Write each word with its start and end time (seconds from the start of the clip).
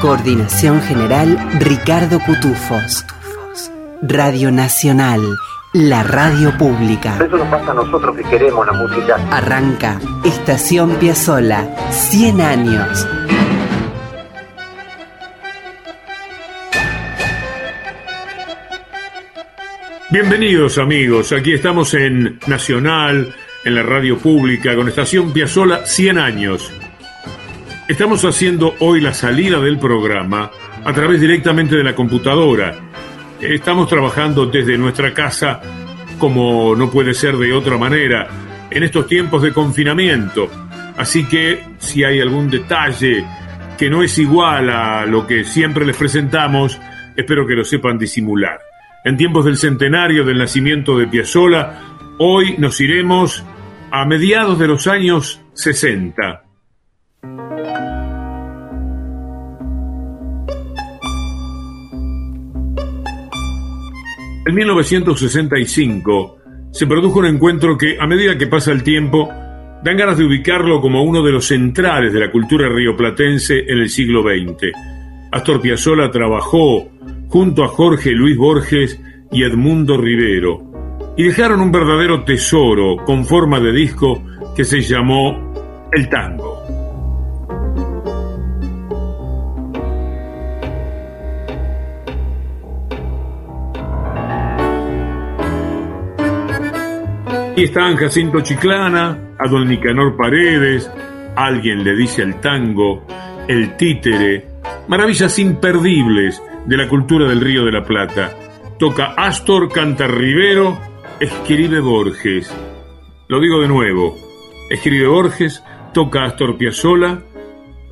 Coordinación 0.00 0.82
General 0.82 1.38
Ricardo 1.58 2.20
Cutufos. 2.20 3.04
Radio 4.02 4.52
Nacional, 4.52 5.20
la 5.72 6.02
radio 6.02 6.56
pública. 6.58 7.16
Eso 7.16 7.38
nos 7.38 7.48
pasa 7.48 7.70
a 7.70 7.74
nosotros 7.74 8.14
que 8.16 8.24
queremos 8.24 8.66
la 8.66 8.74
música. 8.74 9.16
Arranca 9.30 9.98
Estación 10.22 10.96
Piazzola, 10.96 11.66
100 11.90 12.40
años. 12.42 13.08
Bienvenidos 20.10 20.76
amigos, 20.78 21.32
aquí 21.32 21.54
estamos 21.54 21.94
en 21.94 22.38
Nacional, 22.46 23.34
en 23.64 23.74
la 23.74 23.82
radio 23.82 24.18
pública, 24.18 24.76
con 24.76 24.88
Estación 24.88 25.32
Piazzola 25.32 25.86
100 25.86 26.18
años. 26.18 26.70
Estamos 27.88 28.24
haciendo 28.24 28.74
hoy 28.80 29.00
la 29.00 29.14
salida 29.14 29.60
del 29.60 29.78
programa 29.78 30.50
a 30.84 30.92
través 30.92 31.20
directamente 31.20 31.76
de 31.76 31.84
la 31.84 31.94
computadora. 31.94 32.74
Estamos 33.40 33.86
trabajando 33.86 34.44
desde 34.44 34.76
nuestra 34.76 35.14
casa 35.14 35.60
como 36.18 36.74
no 36.74 36.90
puede 36.90 37.14
ser 37.14 37.36
de 37.36 37.52
otra 37.52 37.78
manera 37.78 38.26
en 38.72 38.82
estos 38.82 39.06
tiempos 39.06 39.40
de 39.40 39.52
confinamiento. 39.52 40.50
Así 40.96 41.28
que 41.28 41.62
si 41.78 42.02
hay 42.02 42.20
algún 42.20 42.50
detalle 42.50 43.24
que 43.78 43.88
no 43.88 44.02
es 44.02 44.18
igual 44.18 44.68
a 44.68 45.06
lo 45.06 45.24
que 45.24 45.44
siempre 45.44 45.86
les 45.86 45.96
presentamos, 45.96 46.80
espero 47.14 47.46
que 47.46 47.54
lo 47.54 47.64
sepan 47.64 47.98
disimular. 47.98 48.58
En 49.04 49.16
tiempos 49.16 49.44
del 49.44 49.58
centenario 49.58 50.24
del 50.24 50.38
nacimiento 50.38 50.98
de 50.98 51.06
Piazzolla, 51.06 51.78
hoy 52.18 52.56
nos 52.58 52.80
iremos 52.80 53.44
a 53.92 54.04
mediados 54.06 54.58
de 54.58 54.66
los 54.66 54.88
años 54.88 55.40
60 55.52 56.45
En 64.46 64.54
1965 64.54 66.38
se 66.70 66.86
produjo 66.86 67.18
un 67.18 67.26
encuentro 67.26 67.76
que, 67.76 67.96
a 67.98 68.06
medida 68.06 68.38
que 68.38 68.46
pasa 68.46 68.70
el 68.70 68.84
tiempo, 68.84 69.28
dan 69.82 69.96
ganas 69.96 70.18
de 70.18 70.24
ubicarlo 70.24 70.80
como 70.80 71.02
uno 71.02 71.20
de 71.24 71.32
los 71.32 71.46
centrales 71.46 72.12
de 72.12 72.20
la 72.20 72.30
cultura 72.30 72.68
rioplatense 72.68 73.58
en 73.66 73.78
el 73.78 73.90
siglo 73.90 74.22
XX. 74.22 74.70
Astor 75.32 75.60
Piazzolla 75.60 76.12
trabajó 76.12 76.88
junto 77.26 77.64
a 77.64 77.68
Jorge 77.68 78.12
Luis 78.12 78.36
Borges 78.36 79.00
y 79.32 79.42
Edmundo 79.42 79.96
Rivero, 79.96 80.62
y 81.16 81.24
dejaron 81.24 81.60
un 81.60 81.72
verdadero 81.72 82.22
tesoro 82.22 82.98
con 83.04 83.24
forma 83.24 83.58
de 83.58 83.72
disco 83.72 84.22
que 84.54 84.62
se 84.62 84.80
llamó 84.80 85.88
El 85.90 86.08
Tango. 86.08 86.75
Y 97.56 97.64
están 97.64 97.96
Jacinto 97.96 98.42
Chiclana, 98.42 99.34
a 99.38 99.48
don 99.48 99.66
Nicanor 99.66 100.14
Paredes, 100.14 100.90
alguien 101.36 101.84
le 101.84 101.96
dice 101.96 102.20
el 102.20 102.38
tango, 102.38 103.06
el 103.48 103.78
títere, 103.78 104.46
maravillas 104.88 105.38
imperdibles 105.38 106.42
de 106.66 106.76
la 106.76 106.86
cultura 106.86 107.26
del 107.26 107.40
Río 107.40 107.64
de 107.64 107.72
la 107.72 107.82
Plata. 107.82 108.30
Toca 108.78 109.14
Astor, 109.16 109.72
canta 109.72 110.06
Rivero, 110.06 110.78
escribe 111.18 111.80
Borges. 111.80 112.54
Lo 113.28 113.40
digo 113.40 113.62
de 113.62 113.68
nuevo, 113.68 114.14
escribe 114.68 115.06
Borges, 115.06 115.64
toca 115.94 116.24
Astor 116.24 116.58
Piazzolla 116.58 117.22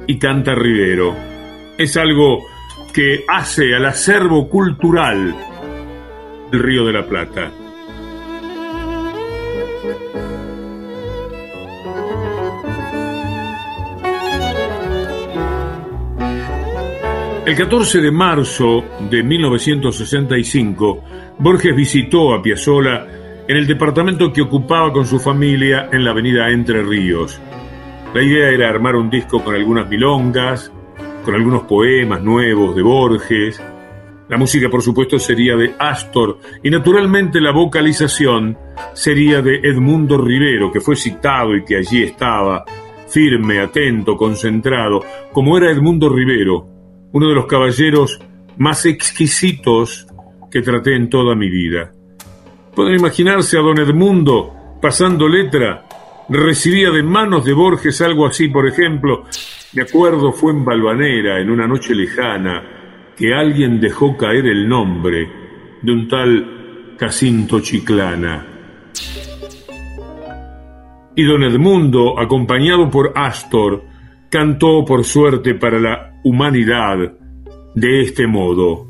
y 0.07 0.19
canta 0.19 0.55
Rivero. 0.55 1.17
Es 1.79 1.97
algo 1.97 2.41
que 2.93 3.25
hace 3.29 3.75
al 3.75 3.87
acervo 3.87 4.47
cultural 4.47 5.35
del 6.51 6.63
Río 6.63 6.85
de 6.85 6.93
la 6.93 7.07
Plata. 7.07 7.64
El 17.47 17.57
14 17.57 18.01
de 18.01 18.11
marzo 18.11 18.83
de 19.11 19.23
1965, 19.23 21.05
Borges 21.39 21.77
visitó 21.77 22.33
a 22.33 22.41
Piazzolla 22.41 23.07
en 23.47 23.57
el 23.59 23.67
departamento 23.67 24.33
que 24.33 24.41
ocupaba 24.41 24.91
con 24.91 25.05
su 25.05 25.19
familia 25.19 25.91
en 25.93 26.05
la 26.05 26.13
avenida 26.13 26.49
Entre 26.49 26.83
Ríos. 26.83 27.39
La 28.15 28.23
idea 28.23 28.49
era 28.49 28.71
armar 28.71 28.97
un 28.97 29.11
disco 29.11 29.45
con 29.45 29.55
algunas 29.55 29.87
milongas, 29.91 30.73
con 31.23 31.35
algunos 31.35 31.65
poemas 31.65 32.23
nuevos 32.23 32.75
de 32.75 32.81
Borges. 32.83 33.63
La 34.31 34.39
música, 34.39 34.71
por 34.71 34.81
supuesto, 34.81 35.19
sería 35.19 35.55
de 35.55 35.75
Astor 35.79 36.39
y 36.63 36.71
naturalmente 36.71 37.43
la 37.43 37.53
vocalización 37.53 38.57
sería 38.95 39.43
de 39.43 39.57
Edmundo 39.57 40.17
Rivero, 40.17 40.73
que 40.73 40.81
fue 40.81 40.97
citado 40.97 41.55
y 41.55 41.63
que 41.63 41.77
allí 41.77 42.05
estaba, 42.05 42.65
firme, 43.07 43.61
atento, 43.61 44.17
concentrado, 44.17 45.05
como 45.31 45.59
era 45.59 45.71
Edmundo 45.71 46.09
Rivero, 46.09 46.74
uno 47.15 47.29
de 47.29 47.35
los 47.35 47.47
caballeros 47.47 48.19
más 48.57 48.85
exquisitos 48.87 50.07
que 50.51 50.63
traté 50.63 50.97
en 50.97 51.09
toda 51.09 51.37
mi 51.37 51.49
vida. 51.49 51.93
Pueden 52.75 52.97
imaginarse 52.97 53.57
a 53.57 53.61
don 53.61 53.79
Edmundo 53.79 54.79
pasando 54.83 55.29
letra. 55.29 55.87
Recibía 56.29 56.91
de 56.91 57.05
manos 57.05 57.45
de 57.45 57.53
Borges 57.53 58.01
algo 58.01 58.27
así, 58.27 58.49
por 58.49 58.67
ejemplo, 58.67 59.27
me 59.75 59.83
acuerdo 59.83 60.33
fue 60.33 60.53
en 60.53 60.65
Balvanera, 60.65 61.41
en 61.41 61.51
una 61.51 61.69
noche 61.69 61.95
lejana, 61.95 62.63
que 63.17 63.33
alguien 63.33 63.81
dejó 63.81 64.17
caer 64.17 64.47
el 64.47 64.69
nombre 64.69 65.29
de 65.83 65.93
un 65.93 66.09
tal 66.09 66.97
Jacinto 66.99 67.61
Chiclana. 67.61 68.45
Y 71.15 71.23
don 71.23 71.45
Edmundo, 71.45 72.19
acompañado 72.19 72.91
por 72.91 73.13
Astor, 73.15 73.85
cantó 74.35 74.85
por 74.85 75.05
suerte 75.05 75.55
para 75.55 75.79
la 75.79 76.21
humanidad 76.25 76.97
de 77.77 78.03
este 78.03 78.27
modo. 78.27 78.85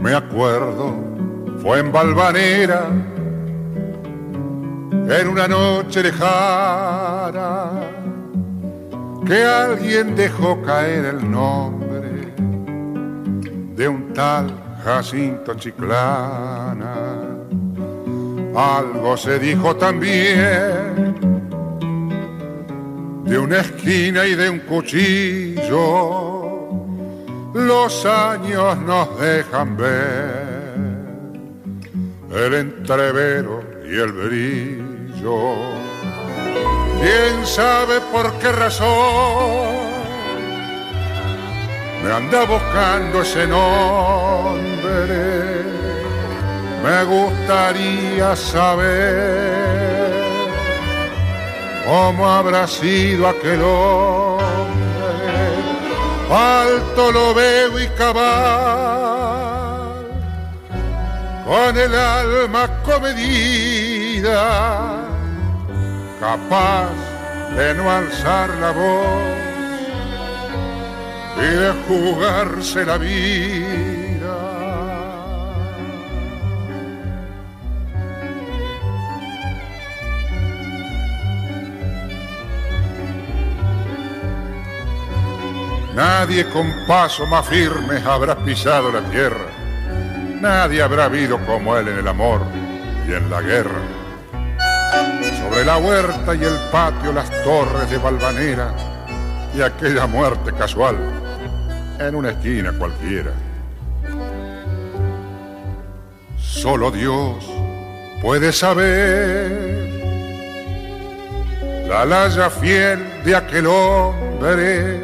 Me 0.00 0.14
acuerdo, 0.14 0.94
fue 1.58 1.80
en 1.80 1.92
Valvanera, 1.92 2.86
en 5.10 5.28
una 5.28 5.46
noche 5.46 6.02
lejana, 6.04 7.70
que 9.26 9.44
alguien 9.44 10.16
dejó 10.16 10.62
caer 10.62 11.04
el 11.04 11.30
nombre 11.30 12.32
de 13.76 13.88
un 13.88 14.14
tal 14.14 14.69
Jacinto 14.84 15.54
Chiclana. 15.54 16.94
Algo 18.54 19.16
se 19.16 19.38
dijo 19.38 19.76
también 19.76 21.14
de 23.24 23.38
una 23.38 23.60
esquina 23.60 24.26
y 24.26 24.34
de 24.34 24.50
un 24.50 24.58
cuchillo. 24.60 26.30
Los 27.54 28.06
años 28.06 28.78
nos 28.78 29.20
dejan 29.20 29.76
ver 29.76 30.50
el 32.32 32.54
entrevero 32.54 33.62
y 33.84 33.96
el 33.96 34.12
brillo. 34.12 35.54
¿Quién 37.00 37.46
sabe 37.46 38.00
por 38.12 38.32
qué 38.38 38.52
razón 38.52 39.89
me 42.02 42.12
anda 42.12 42.44
buscando 42.44 43.22
ese 43.22 43.46
nombre? 43.46 44.70
Me 46.82 47.04
gustaría 47.04 48.34
saber 48.34 50.10
cómo 51.86 52.28
habrá 52.28 52.66
sido 52.66 53.28
aquel 53.28 53.60
hombre. 53.62 54.40
Alto 56.30 57.12
lo 57.12 57.34
veo 57.34 57.78
y 57.80 57.88
cabal, 57.88 58.20
con 61.44 61.76
el 61.76 61.94
alma 61.94 62.68
comedida, 62.84 64.42
capaz 66.20 66.92
de 67.56 67.74
no 67.74 67.90
alzar 67.90 68.48
la 68.60 68.70
voz 68.70 69.49
de 71.48 71.72
jugarse 71.88 72.84
la 72.84 72.98
vida. 72.98 73.60
Nadie 85.94 86.48
con 86.50 86.72
paso 86.86 87.26
más 87.26 87.46
firme 87.46 87.98
habrá 88.06 88.36
pisado 88.36 88.92
la 88.92 89.00
tierra. 89.10 89.46
Nadie 90.40 90.82
habrá 90.82 91.04
habido 91.06 91.38
como 91.44 91.76
él 91.76 91.88
en 91.88 91.98
el 91.98 92.08
amor 92.08 92.42
y 93.06 93.12
en 93.12 93.28
la 93.28 93.42
guerra. 93.42 93.82
Sobre 95.38 95.64
la 95.64 95.78
huerta 95.78 96.34
y 96.34 96.44
el 96.44 96.56
patio 96.70 97.12
las 97.12 97.30
torres 97.42 97.90
de 97.90 97.98
Valvanera 97.98 98.74
y 99.54 99.60
aquella 99.60 100.06
muerte 100.06 100.52
casual 100.52 101.19
en 102.00 102.14
una 102.14 102.30
esquina 102.30 102.72
cualquiera. 102.72 103.32
Solo 106.38 106.90
Dios 106.90 107.44
puede 108.22 108.52
saber 108.52 109.88
la 111.88 112.04
laya 112.04 112.50
fiel 112.50 112.98
de 113.24 113.36
aquel 113.36 113.66
hombre. 113.66 115.00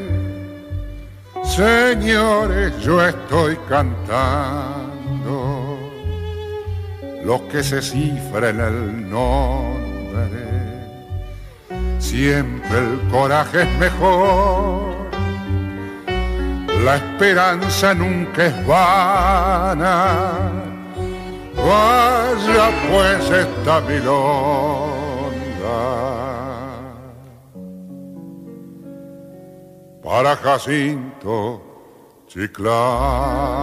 Señores, 1.44 2.78
yo 2.80 3.06
estoy 3.06 3.56
cantando 3.68 4.96
lo 7.24 7.48
que 7.48 7.62
se 7.62 7.82
cifra 7.82 8.50
en 8.50 8.60
el 8.60 9.10
nombre. 9.10 10.46
Siempre 11.98 12.78
el 12.78 13.00
coraje 13.10 13.62
es 13.62 13.78
mejor 13.78 14.95
la 16.84 16.96
esperanza 16.96 17.94
nunca 17.94 18.46
es 18.46 18.66
vana. 18.66 20.52
Vaya 21.56 22.70
pues 22.90 23.30
esta 23.30 23.80
milonga 23.80 25.26
para 30.02 30.36
Jacinto 30.36 31.62
Chiclán. 32.28 33.56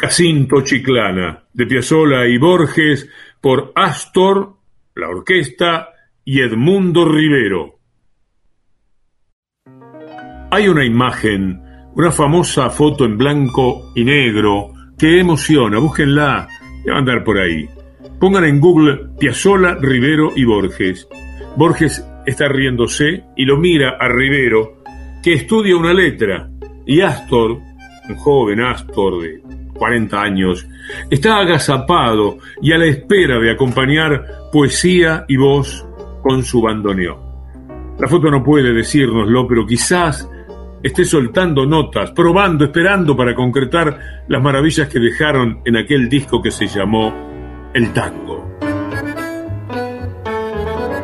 Jacinto 0.00 0.62
Chiclana, 0.62 1.44
de 1.52 1.66
Piazzolla 1.66 2.26
y 2.26 2.38
Borges, 2.38 3.06
por 3.38 3.70
Astor, 3.74 4.54
la 4.94 5.10
orquesta 5.10 5.90
y 6.24 6.40
Edmundo 6.40 7.04
Rivero. 7.04 7.80
Hay 10.50 10.68
una 10.68 10.86
imagen, 10.86 11.60
una 11.94 12.10
famosa 12.12 12.70
foto 12.70 13.04
en 13.04 13.18
blanco 13.18 13.92
y 13.94 14.04
negro 14.04 14.72
que 14.98 15.20
emociona, 15.20 15.78
búsquenla, 15.78 16.48
va 16.88 16.94
a 16.94 16.98
andar 16.98 17.22
por 17.22 17.38
ahí. 17.38 17.68
Pongan 18.18 18.44
en 18.44 18.58
Google 18.58 19.10
Piazzolla, 19.18 19.74
Rivero 19.74 20.32
y 20.34 20.46
Borges. 20.46 21.06
Borges 21.56 22.02
está 22.24 22.48
riéndose 22.48 23.24
y 23.36 23.44
lo 23.44 23.58
mira 23.58 23.98
a 24.00 24.08
Rivero, 24.08 24.82
que 25.22 25.34
estudia 25.34 25.76
una 25.76 25.92
letra, 25.92 26.50
y 26.86 27.02
Astor, 27.02 27.58
un 28.08 28.16
joven 28.16 28.60
Astor 28.60 29.20
de 29.20 29.49
40 29.80 30.20
años, 30.20 30.68
está 31.08 31.38
agazapado 31.38 32.36
y 32.60 32.72
a 32.72 32.76
la 32.76 32.84
espera 32.84 33.40
de 33.40 33.50
acompañar 33.50 34.26
poesía 34.52 35.24
y 35.26 35.38
voz 35.38 35.86
con 36.22 36.42
su 36.42 36.60
bandoneón. 36.60 37.18
La 37.98 38.06
foto 38.06 38.30
no 38.30 38.44
puede 38.44 38.74
decírnoslo, 38.74 39.48
pero 39.48 39.66
quizás 39.66 40.28
esté 40.82 41.06
soltando 41.06 41.64
notas, 41.64 42.10
probando, 42.10 42.66
esperando 42.66 43.16
para 43.16 43.34
concretar 43.34 44.24
las 44.28 44.42
maravillas 44.42 44.86
que 44.88 44.98
dejaron 44.98 45.62
en 45.64 45.78
aquel 45.78 46.10
disco 46.10 46.42
que 46.42 46.50
se 46.50 46.66
llamó 46.66 47.14
El 47.72 47.90
Tango. 47.94 48.58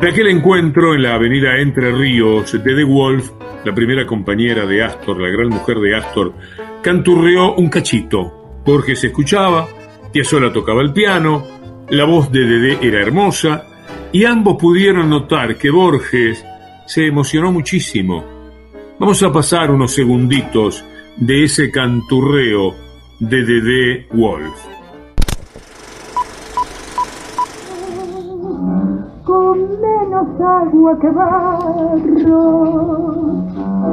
De 0.03 0.11
aquel 0.11 0.29
encuentro 0.29 0.95
en 0.95 1.03
la 1.03 1.15
avenida 1.15 1.57
Entre 1.57 1.93
Ríos, 1.93 2.53
de 2.53 2.75
The 2.75 2.85
Wolf, 2.85 3.31
la 3.65 3.75
primera 3.75 4.07
compañera 4.07 4.67
de 4.67 4.85
Astor, 4.85 5.19
la 5.19 5.31
gran 5.31 5.49
mujer 5.49 5.79
de 5.79 5.97
Astor, 5.97 6.35
canturreó 6.83 7.55
un 7.55 7.71
cachito 7.71 8.46
Borges 8.67 9.05
escuchaba, 9.05 9.69
Piazzolla 10.13 10.53
tocaba 10.53 10.83
el 10.83 10.93
piano, 10.93 11.45
la 11.89 12.05
voz 12.05 12.33
de 12.33 12.41
Dedé 12.41 12.79
era 12.83 13.01
hermosa, 13.01 13.63
y 14.11 14.25
ambos 14.25 14.57
pudieron 14.57 15.09
notar 15.09 15.57
que 15.57 15.71
Borges 15.71 16.45
se 16.85 17.07
emocionó 17.07 17.53
muchísimo. 17.53 18.25
Vamos 18.99 19.23
a 19.23 19.33
pasar 19.33 19.71
unos 19.71 19.93
segunditos 19.93 20.85
de 21.17 21.45
ese 21.45 21.71
canturreo 21.71 22.75
de 23.21 23.45
Dedé 23.45 24.09
Wolf. 24.13 24.57
Con 29.23 29.61
menos 29.81 30.41
agua 30.41 30.99
que 31.01 31.11
barro, 31.11 32.65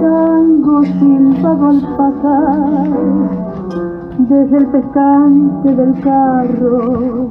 tango 0.01 0.83
silbado 0.83 1.69
al 1.69 1.81
pasar 1.95 3.52
desde 4.19 4.57
el 4.57 4.67
pescante 4.67 5.75
del 5.75 5.99
carro, 6.01 7.29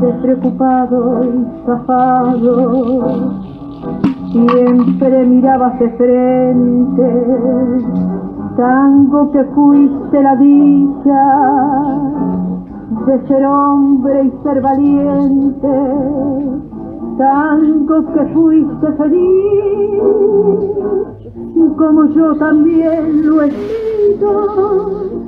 despreocupado 0.00 1.24
y 1.24 1.46
zafado, 1.66 3.30
siempre 4.32 5.26
mirabas 5.26 5.78
de 5.78 5.90
frente, 5.90 7.24
tango 8.56 9.30
que 9.32 9.44
fuiste 9.44 10.22
la 10.22 10.36
dicha 10.36 11.24
de 13.06 13.26
ser 13.28 13.44
hombre 13.44 14.24
y 14.24 14.32
ser 14.42 14.62
valiente, 14.62 15.68
tango 17.18 18.12
que 18.14 18.24
fuiste 18.32 18.92
feliz, 18.92 20.02
como 21.76 22.04
yo 22.06 22.34
también 22.36 23.26
lo 23.28 23.42
he 23.42 23.50
sido 23.50 25.23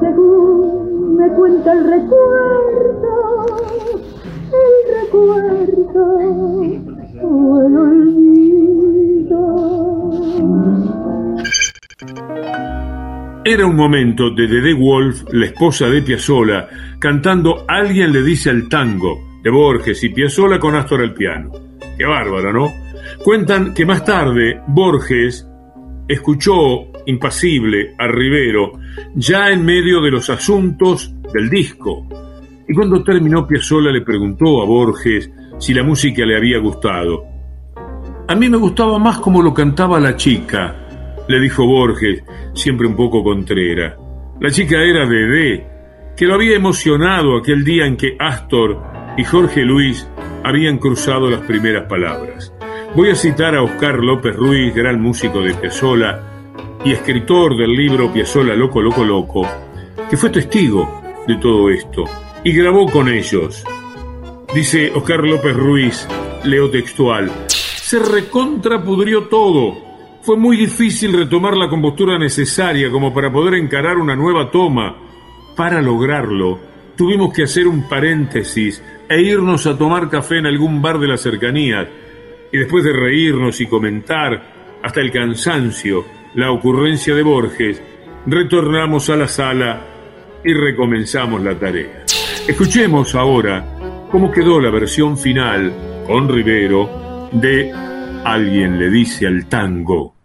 según 0.00 1.16
me 1.16 1.28
cuenta 1.34 1.72
el 1.72 1.84
recuerdo, 1.84 3.46
el 4.48 4.72
recuerdo 5.02 6.02
o 7.22 7.60
el 7.60 7.76
olvido. 7.76 8.30
Era 13.44 13.66
un 13.66 13.76
momento 13.76 14.30
de 14.30 14.46
Dede 14.46 14.74
Wolf, 14.74 15.24
la 15.32 15.46
esposa 15.46 15.86
de 15.86 16.02
Piazzolla, 16.02 16.68
cantando 16.98 17.64
Alguien 17.66 18.12
le 18.12 18.22
dice 18.22 18.50
al 18.50 18.68
tango, 18.68 19.40
de 19.42 19.50
Borges 19.50 20.04
y 20.04 20.10
Piazzolla 20.10 20.58
con 20.58 20.74
Astor 20.76 21.00
al 21.02 21.14
piano. 21.14 21.50
Qué 21.96 22.04
bárbaro, 22.06 22.52
¿no? 22.52 22.72
Cuentan 23.24 23.74
que 23.74 23.84
más 23.84 24.04
tarde 24.04 24.60
Borges 24.68 25.46
escuchó 26.06 26.90
impasible 27.10 27.94
a 27.98 28.06
Rivero 28.06 28.72
ya 29.14 29.50
en 29.50 29.64
medio 29.64 30.00
de 30.00 30.10
los 30.10 30.30
asuntos 30.30 31.12
del 31.32 31.50
disco. 31.50 32.06
Y 32.68 32.74
cuando 32.74 33.02
terminó 33.02 33.46
Piazzolla 33.46 33.90
le 33.90 34.02
preguntó 34.02 34.62
a 34.62 34.66
Borges 34.66 35.30
si 35.58 35.74
la 35.74 35.82
música 35.82 36.24
le 36.24 36.36
había 36.36 36.58
gustado. 36.58 37.24
A 38.28 38.34
mí 38.34 38.48
me 38.48 38.56
gustaba 38.56 38.98
más 38.98 39.18
como 39.18 39.42
lo 39.42 39.52
cantaba 39.52 39.98
la 40.00 40.16
chica, 40.16 41.16
le 41.28 41.40
dijo 41.40 41.66
Borges, 41.66 42.22
siempre 42.54 42.86
un 42.86 42.96
poco 42.96 43.22
contrera. 43.22 43.96
La 44.40 44.50
chica 44.50 44.82
era 44.82 45.06
Dedé, 45.06 45.66
que 46.16 46.26
lo 46.26 46.34
había 46.34 46.56
emocionado 46.56 47.36
aquel 47.36 47.64
día 47.64 47.86
en 47.86 47.96
que 47.96 48.16
Astor 48.18 48.80
y 49.16 49.24
Jorge 49.24 49.62
Luis 49.62 50.08
habían 50.44 50.78
cruzado 50.78 51.28
las 51.28 51.40
primeras 51.40 51.86
palabras. 51.88 52.54
Voy 52.94 53.10
a 53.10 53.14
citar 53.14 53.54
a 53.54 53.62
Oscar 53.62 53.98
López 53.98 54.34
Ruiz, 54.34 54.74
gran 54.74 55.00
músico 55.00 55.42
de 55.42 55.54
Piazzolla 55.54 56.29
y 56.84 56.92
escritor 56.92 57.56
del 57.56 57.72
libro 57.74 58.12
Piazzolla 58.12 58.54
Loco 58.54 58.80
Loco 58.80 59.04
Loco, 59.04 59.46
que 60.08 60.16
fue 60.16 60.30
testigo 60.30 61.02
de 61.26 61.36
todo 61.36 61.68
esto 61.70 62.04
y 62.42 62.52
grabó 62.52 62.86
con 62.86 63.08
ellos. 63.08 63.64
Dice 64.54 64.90
Oscar 64.94 65.22
López 65.22 65.54
Ruiz, 65.54 66.08
leo 66.44 66.70
textual, 66.70 67.30
se 67.48 67.98
recontrapudrió 67.98 69.24
todo. 69.24 69.76
Fue 70.22 70.36
muy 70.36 70.56
difícil 70.56 71.12
retomar 71.12 71.56
la 71.56 71.68
compostura 71.68 72.18
necesaria 72.18 72.90
como 72.90 73.12
para 73.12 73.32
poder 73.32 73.54
encarar 73.54 73.98
una 73.98 74.16
nueva 74.16 74.50
toma. 74.50 74.96
Para 75.56 75.82
lograrlo, 75.82 76.58
tuvimos 76.96 77.32
que 77.32 77.44
hacer 77.44 77.66
un 77.66 77.88
paréntesis 77.88 78.82
e 79.08 79.20
irnos 79.20 79.66
a 79.66 79.76
tomar 79.76 80.08
café 80.08 80.38
en 80.38 80.46
algún 80.46 80.80
bar 80.80 80.98
de 80.98 81.08
la 81.08 81.16
cercanía 81.16 81.88
y 82.52 82.58
después 82.58 82.84
de 82.84 82.92
reírnos 82.92 83.60
y 83.60 83.66
comentar 83.66 84.78
hasta 84.82 85.00
el 85.00 85.10
cansancio 85.10 86.19
la 86.34 86.50
ocurrencia 86.50 87.14
de 87.14 87.22
Borges, 87.22 87.82
retornamos 88.26 89.10
a 89.10 89.16
la 89.16 89.28
sala 89.28 89.86
y 90.44 90.52
recomenzamos 90.52 91.42
la 91.42 91.58
tarea. 91.58 92.04
Escuchemos 92.46 93.14
ahora 93.14 94.06
cómo 94.10 94.30
quedó 94.30 94.60
la 94.60 94.70
versión 94.70 95.16
final 95.18 95.72
con 96.06 96.28
Rivero 96.28 97.28
de 97.32 97.72
Alguien 98.24 98.78
le 98.78 98.90
dice 98.90 99.26
al 99.26 99.46
tango. 99.46 100.19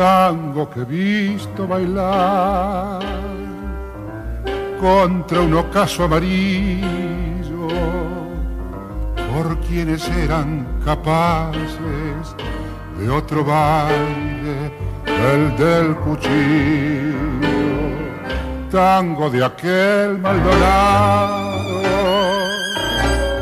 Tango 0.00 0.70
que 0.70 0.80
he 0.80 0.84
visto 0.86 1.66
bailar 1.66 3.02
contra 4.80 5.42
un 5.42 5.52
ocaso 5.52 6.04
amarillo 6.04 7.68
por 9.30 9.58
quienes 9.66 10.08
eran 10.08 10.66
capaces 10.86 12.34
de 12.98 13.10
otro 13.10 13.44
baile, 13.44 14.72
el 15.04 15.54
del 15.58 15.94
cuchillo, 15.96 17.18
tango 18.70 19.28
de 19.28 19.44
aquel 19.44 20.16
Maldonado 20.16 21.82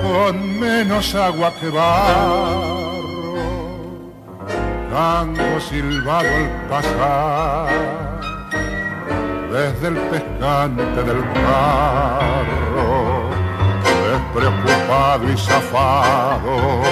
con 0.02 0.58
menos 0.58 1.14
agua 1.14 1.52
que 1.60 1.70
va 1.70 2.77
tango 4.90 5.60
silbado 5.60 6.28
al 6.28 6.48
pasar 6.68 7.68
desde 9.52 9.88
el 9.88 9.96
pescante 9.96 11.02
del 11.02 11.22
carro, 11.32 12.90
despreocupado 14.10 15.32
y 15.32 15.36
zafado, 15.36 16.82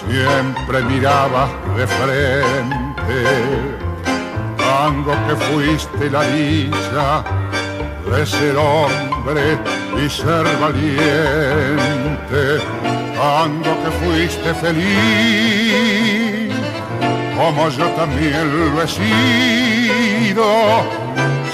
siempre 0.00 0.82
mirabas 0.82 1.50
de 1.76 1.86
frente, 1.86 3.18
tango 4.56 5.14
que 5.26 5.36
fuiste 5.36 6.10
la 6.10 6.22
dicha 6.24 7.24
de 8.10 8.26
ser 8.26 8.56
hombre 8.56 9.58
y 10.04 10.08
ser 10.10 10.44
valiente, 10.60 12.42
tango 13.16 13.72
que 13.82 13.90
fuiste 14.04 14.54
feliz 14.54 16.15
como 17.36 17.68
yo 17.68 17.86
también 17.90 18.74
lo 18.74 18.82
he 18.82 18.88
sido, 18.88 20.44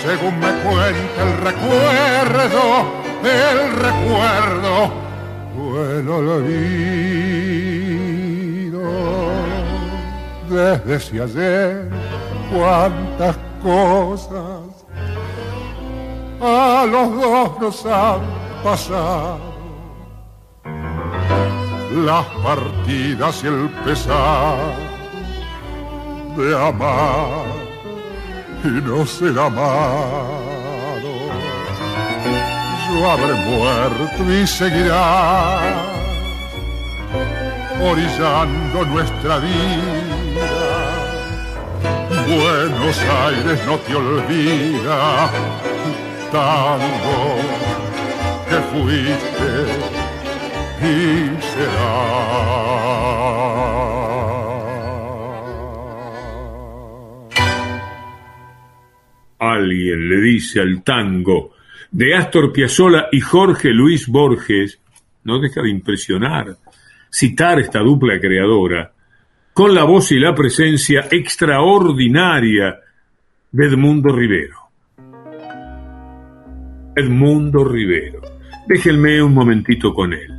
según 0.02 0.38
me 0.38 0.52
cuenta 0.62 1.22
el 1.22 1.36
recuerdo, 1.38 2.86
el 3.24 3.72
recuerdo 3.72 5.02
el 5.76 6.08
olvido. 6.08 6.52
Desde 10.48 11.22
ayer, 11.22 11.90
cuántas 12.52 13.36
cosas 13.62 14.84
a 16.40 16.86
los 16.90 17.20
dos 17.20 17.60
nos 17.60 17.86
han 17.86 18.20
pasado. 18.62 19.52
Las 22.04 22.26
partidas 22.42 23.44
y 23.44 23.46
el 23.46 23.68
pesar 23.84 24.91
de 26.36 26.56
amar 26.56 27.44
y 28.64 28.68
no 28.68 29.06
ser 29.06 29.38
amado. 29.38 31.12
Yo 32.88 33.10
habré 33.10 33.34
muerto 33.34 34.32
y 34.32 34.46
seguirá 34.46 35.60
orillando 37.80 38.84
nuestra 38.86 39.38
vida. 39.38 40.12
Buenos 42.26 42.98
Aires 43.26 43.58
no 43.66 43.78
te 43.78 43.94
olvida, 43.94 45.30
tango 46.30 47.40
que 48.48 48.58
fuiste 48.70 49.50
y 50.80 50.90
será. 51.52 52.52
Alguien 59.44 60.08
le 60.08 60.20
dice 60.20 60.60
al 60.60 60.84
tango 60.84 61.52
de 61.90 62.14
Astor 62.14 62.52
Piazzolla 62.52 63.08
y 63.10 63.20
Jorge 63.20 63.70
Luis 63.70 64.06
Borges, 64.06 64.78
no 65.24 65.40
deja 65.40 65.62
de 65.62 65.70
impresionar 65.70 66.56
citar 67.10 67.58
esta 67.58 67.80
dupla 67.80 68.20
creadora, 68.20 68.92
con 69.52 69.74
la 69.74 69.82
voz 69.82 70.12
y 70.12 70.20
la 70.20 70.32
presencia 70.32 71.08
extraordinaria 71.10 72.76
de 73.50 73.66
Edmundo 73.66 74.14
Rivero. 74.14 74.58
Edmundo 76.94 77.64
Rivero. 77.64 78.20
Déjenme 78.68 79.20
un 79.20 79.34
momentito 79.34 79.92
con 79.92 80.12
él. 80.12 80.30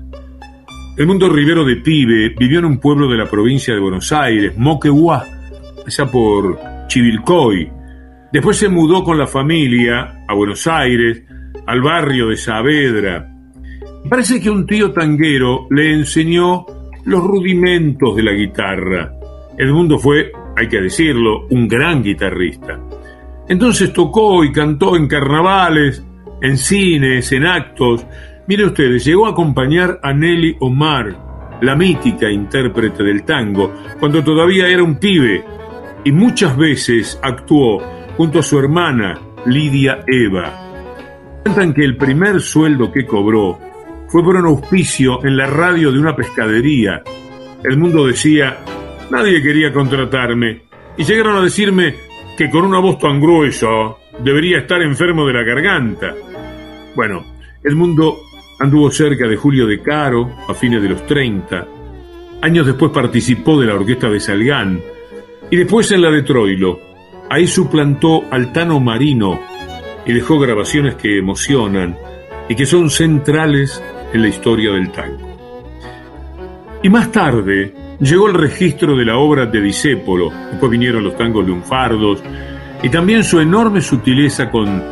Edmundo 0.98 1.28
Rivero 1.28 1.66
de 1.66 1.76
pibe 1.76 2.30
vivió 2.40 2.60
en 2.60 2.66
un 2.66 2.80
pueblo 2.80 3.12
de 3.12 3.18
la 3.18 3.30
provincia 3.30 3.74
de 3.74 3.82
Buenos 3.82 4.14
Aires, 4.14 4.58
Moquegua, 4.58 5.26
allá 5.86 6.06
por 6.06 6.58
Chivilcoy, 6.88 7.83
Después 8.34 8.58
se 8.58 8.68
mudó 8.68 9.04
con 9.04 9.20
la 9.20 9.28
familia 9.28 10.26
a 10.28 10.34
Buenos 10.34 10.66
Aires, 10.66 11.22
al 11.68 11.84
barrio 11.84 12.30
de 12.30 12.36
Saavedra. 12.36 13.32
Parece 14.10 14.42
que 14.42 14.50
un 14.50 14.66
tío 14.66 14.92
tanguero 14.92 15.68
le 15.70 15.94
enseñó 15.94 16.66
los 17.06 17.24
rudimentos 17.24 18.16
de 18.16 18.24
la 18.24 18.32
guitarra. 18.32 19.12
Edmundo 19.56 20.00
fue, 20.00 20.32
hay 20.58 20.68
que 20.68 20.82
decirlo, 20.82 21.46
un 21.52 21.68
gran 21.68 22.02
guitarrista. 22.02 22.80
Entonces 23.48 23.94
tocó 23.94 24.44
y 24.44 24.52
cantó 24.52 24.96
en 24.96 25.08
carnavales, 25.08 26.04
en 26.42 26.58
cines, 26.58 27.32
en 27.34 27.46
actos. 27.46 28.04
Mire 28.48 28.66
ustedes, 28.66 29.06
llegó 29.06 29.28
a 29.28 29.30
acompañar 29.30 30.00
a 30.02 30.12
Nelly 30.12 30.58
Omar, 30.60 31.60
la 31.62 31.76
mítica 31.76 32.32
intérprete 32.32 33.04
del 33.04 33.26
tango, 33.26 33.72
cuando 34.00 34.24
todavía 34.24 34.68
era 34.68 34.82
un 34.82 34.96
pibe, 34.96 35.46
y 36.04 36.12
muchas 36.12 36.58
veces 36.58 37.20
actuó 37.22 37.80
junto 38.18 38.40
a 38.40 38.44
su 38.44 38.60
hermana 38.60 39.20
Lidia 39.46 40.04
Eva. 40.08 41.42
Cuentan 41.44 41.74
que 41.74 41.84
el 41.84 41.98
primer 41.98 42.42
sueldo 42.42 42.92
que 42.92 43.06
cobró 43.06 43.60
fue 44.08 44.24
por 44.24 44.36
un 44.36 44.46
auspicio 44.46 45.24
en 45.26 45.36
la 45.36 45.48
radio 45.48 45.92
de 45.92 46.00
una 46.00 46.16
pescadería. 46.16 47.02
El 47.64 47.78
mundo 47.78 48.06
decía, 48.06 48.60
nadie 49.10 49.42
quería 49.42 49.74
contratarme, 49.74 50.64
y 50.98 51.04
llegaron 51.04 51.38
a 51.38 51.42
decirme 51.42 51.96
que 52.38 52.50
con 52.50 52.66
una 52.66 52.80
voz 52.80 53.00
tan 53.00 53.20
gruesa 53.20 53.68
debería 54.20 54.60
estar 54.60 54.82
enfermo 54.82 55.26
de 55.26 55.34
la 55.34 55.44
garganta. 55.44 56.14
Bueno, 56.96 57.26
el 57.64 57.76
mundo 57.76 58.20
anduvo 58.60 58.92
cerca 58.92 59.28
de 59.28 59.36
Julio 59.36 59.66
de 59.66 59.82
Caro 59.82 60.30
a 60.48 60.54
fines 60.54 60.82
de 60.82 60.90
los 60.90 61.06
30. 61.08 61.68
Años 62.42 62.66
después 62.66 62.92
participó 62.92 63.60
de 63.60 63.68
la 63.68 63.76
orquesta 63.76 64.10
de 64.10 64.20
Salgán 64.20 64.80
y 65.50 65.58
después 65.58 65.92
en 65.92 66.02
la 66.02 66.12
de 66.12 66.24
Troilo 66.24 66.93
Ahí 67.30 67.48
suplantó 67.48 68.24
al 68.32 68.52
Tano 68.52 68.80
Marino 68.80 69.40
y 70.06 70.14
dejó 70.14 70.40
grabaciones 70.40 70.96
que 70.96 71.18
emocionan 71.18 71.98
y 72.50 72.56
que 72.56 72.66
son 72.66 72.90
centrales 72.90 73.82
en 74.14 74.22
la 74.22 74.28
historia 74.28 74.72
del 74.72 74.92
tango. 74.92 75.30
Y 76.82 76.90
más 76.90 77.12
tarde 77.12 77.74
llegó 78.00 78.28
el 78.28 78.34
registro 78.34 78.96
de 78.96 79.06
la 79.06 79.18
obra 79.18 79.46
de 79.46 79.62
Disépolo, 79.62 80.32
después 80.52 80.72
vinieron 80.72 81.04
los 81.04 81.16
tangos 81.16 81.48
lunfardos 81.48 82.22
y 82.82 82.90
también 82.90 83.24
su 83.24 83.40
enorme 83.40 83.82
sutileza 83.82 84.52
con 84.52 84.84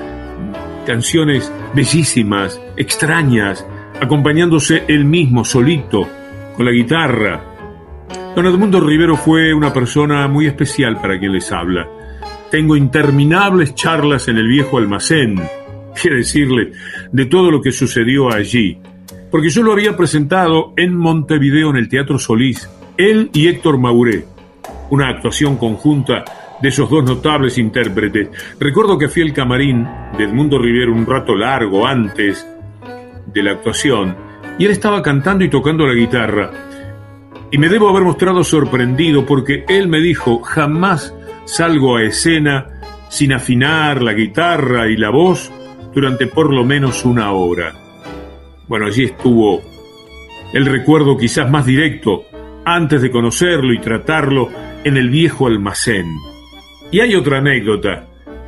canciones 0.86 1.52
bellísimas, 1.76 2.60
extrañas, 2.78 3.66
acompañándose 4.00 4.86
él 4.88 5.06
mismo 5.06 5.44
solito 5.44 6.08
con 6.56 6.66
la 6.66 6.72
guitarra. 6.72 7.44
Don 8.36 8.46
Edmundo 8.46 8.80
Rivero 8.80 9.18
fue 9.18 9.54
una 9.54 9.74
persona 9.74 10.28
muy 10.30 10.48
especial 10.48 11.00
para 11.02 11.20
quien 11.20 11.34
les 11.34 11.52
habla 11.52 11.88
tengo 12.51 12.75
interminables 12.75 13.74
charlas 13.74 14.27
en 14.27 14.38
el 14.38 14.48
viejo 14.48 14.77
almacén, 14.77 15.41
quiere 16.00 16.17
decirle, 16.17 16.74
de 17.12 17.25
todo 17.25 17.50
lo 17.50 17.62
que 17.62 17.72
sucedió 17.72 18.31
allí. 18.31 18.77
Porque 19.31 19.50
yo 19.50 19.63
lo 19.63 19.72
había 19.72 19.96
presentado 19.96 20.74
en 20.75 20.96
Montevideo 20.96 21.70
en 21.70 21.77
el 21.77 21.88
Teatro 21.88 22.20
Solís, 22.20 22.70
él 22.98 23.29
y 23.34 23.48
Héctor 23.48 23.77
Mauré. 23.77 24.25
Una 24.89 25.08
actuación 25.08 25.55
conjunta 25.55 26.25
de 26.62 26.67
esos 26.67 26.89
dos 26.89 27.05
notables 27.05 27.58
intérpretes. 27.58 28.29
Recuerdo 28.60 28.98
que 28.98 29.08
fui 29.08 29.24
al 29.24 29.34
camarín 29.34 29.88
de 30.17 30.25
Edmundo 30.25 30.60
Rivero 30.60 30.93
un 30.93 31.05
rato 31.05 31.34
largo 31.34 31.88
antes 31.88 32.46
de 33.34 33.43
la 33.43 33.51
actuación 33.51 34.15
y 34.60 34.65
él 34.65 34.72
estaba 34.72 35.01
cantando 35.01 35.46
y 35.46 35.50
tocando 35.50 35.88
la 35.88 35.93
guitarra. 35.93 36.51
Y 37.50 37.58
me 37.58 37.70
debo 37.70 37.88
haber 37.89 38.03
mostrado 38.03 38.43
sorprendido 38.43 39.25
porque 39.25 39.63
él 39.70 39.88
me 39.88 40.00
dijo, 40.00 40.41
jamás 40.41 41.15
salgo 41.51 41.98
a 41.98 42.03
escena 42.03 42.79
sin 43.10 43.34
afinar 43.34 44.01
la 44.01 44.13
guitarra 44.13 44.88
y 44.88 44.96
la 44.96 45.10
voz 45.10 45.51
durante 45.93 46.25
por 46.27 46.53
lo 46.53 46.63
menos 46.63 47.03
una 47.03 47.34
hora. 47.34 47.74
Bueno, 48.70 48.86
allí 48.86 49.03
estuvo 49.03 49.62
el 50.53 50.65
recuerdo 50.65 51.17
quizás 51.17 51.51
más 51.51 51.65
directo 51.65 52.24
antes 52.63 53.01
de 53.01 53.12
conocerlo 53.12 53.74
y 53.74 53.79
tratarlo 53.79 54.50
en 54.86 54.96
el 54.96 55.10
viejo 55.10 55.48
almacén. 55.48 56.05
Y 56.89 57.01
hay 57.01 57.15
otra 57.15 57.39
anécdota 57.39 58.08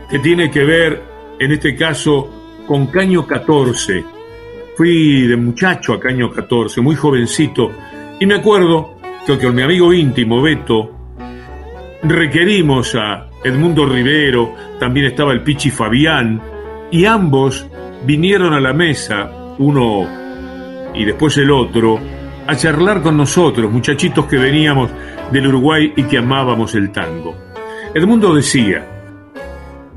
que 0.09 0.19
tiene 0.19 0.49
que 0.49 0.63
ver, 0.63 1.01
en 1.39 1.51
este 1.51 1.75
caso, 1.75 2.63
con 2.65 2.87
Caño 2.87 3.27
14. 3.27 4.05
Fui 4.77 5.27
de 5.27 5.35
muchacho 5.35 5.91
a 5.91 5.99
Caño 5.99 6.31
14, 6.31 6.79
muy 6.79 6.95
jovencito, 6.95 7.69
y 8.21 8.25
me 8.25 8.35
acuerdo 8.35 8.95
que 9.27 9.37
con 9.37 9.55
mi 9.55 9.61
amigo 9.61 9.91
íntimo, 9.91 10.41
Beto, 10.41 11.02
requerimos 12.03 12.95
a 12.95 13.29
Edmundo 13.43 13.85
Rivero, 13.85 14.55
también 14.79 15.07
estaba 15.07 15.31
el 15.31 15.41
Pichi 15.41 15.71
Fabián, 15.71 16.41
y 16.91 17.05
ambos 17.05 17.67
vinieron 18.05 18.53
a 18.53 18.59
la 18.59 18.73
mesa, 18.73 19.29
uno 19.57 20.07
y 20.93 21.05
después 21.05 21.37
el 21.37 21.49
otro, 21.49 21.99
a 22.45 22.55
charlar 22.55 23.01
con 23.01 23.17
nosotros, 23.17 23.71
muchachitos 23.71 24.25
que 24.25 24.37
veníamos 24.37 24.91
del 25.31 25.47
Uruguay 25.47 25.93
y 25.95 26.03
que 26.03 26.17
amábamos 26.17 26.75
el 26.75 26.91
tango. 26.91 27.35
Edmundo 27.93 28.35
decía 28.35 28.85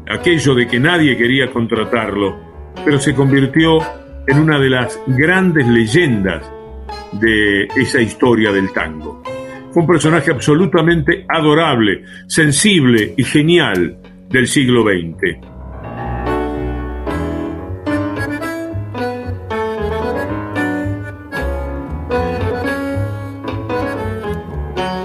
aquello 0.08 0.54
de 0.54 0.66
que 0.66 0.78
nadie 0.78 1.16
quería 1.16 1.50
contratarlo, 1.50 2.36
pero 2.84 2.98
se 2.98 3.14
convirtió 3.14 3.78
en 4.26 4.38
una 4.38 4.58
de 4.58 4.70
las 4.70 4.98
grandes 5.06 5.66
leyendas 5.66 6.50
de 7.12 7.64
esa 7.76 8.00
historia 8.00 8.52
del 8.52 8.72
tango. 8.72 9.22
Un 9.76 9.86
personaje 9.86 10.30
absolutamente 10.30 11.26
adorable, 11.28 12.02
sensible 12.26 13.12
y 13.14 13.22
genial 13.24 13.98
del 14.30 14.48
siglo 14.48 14.82
XX. 14.82 15.36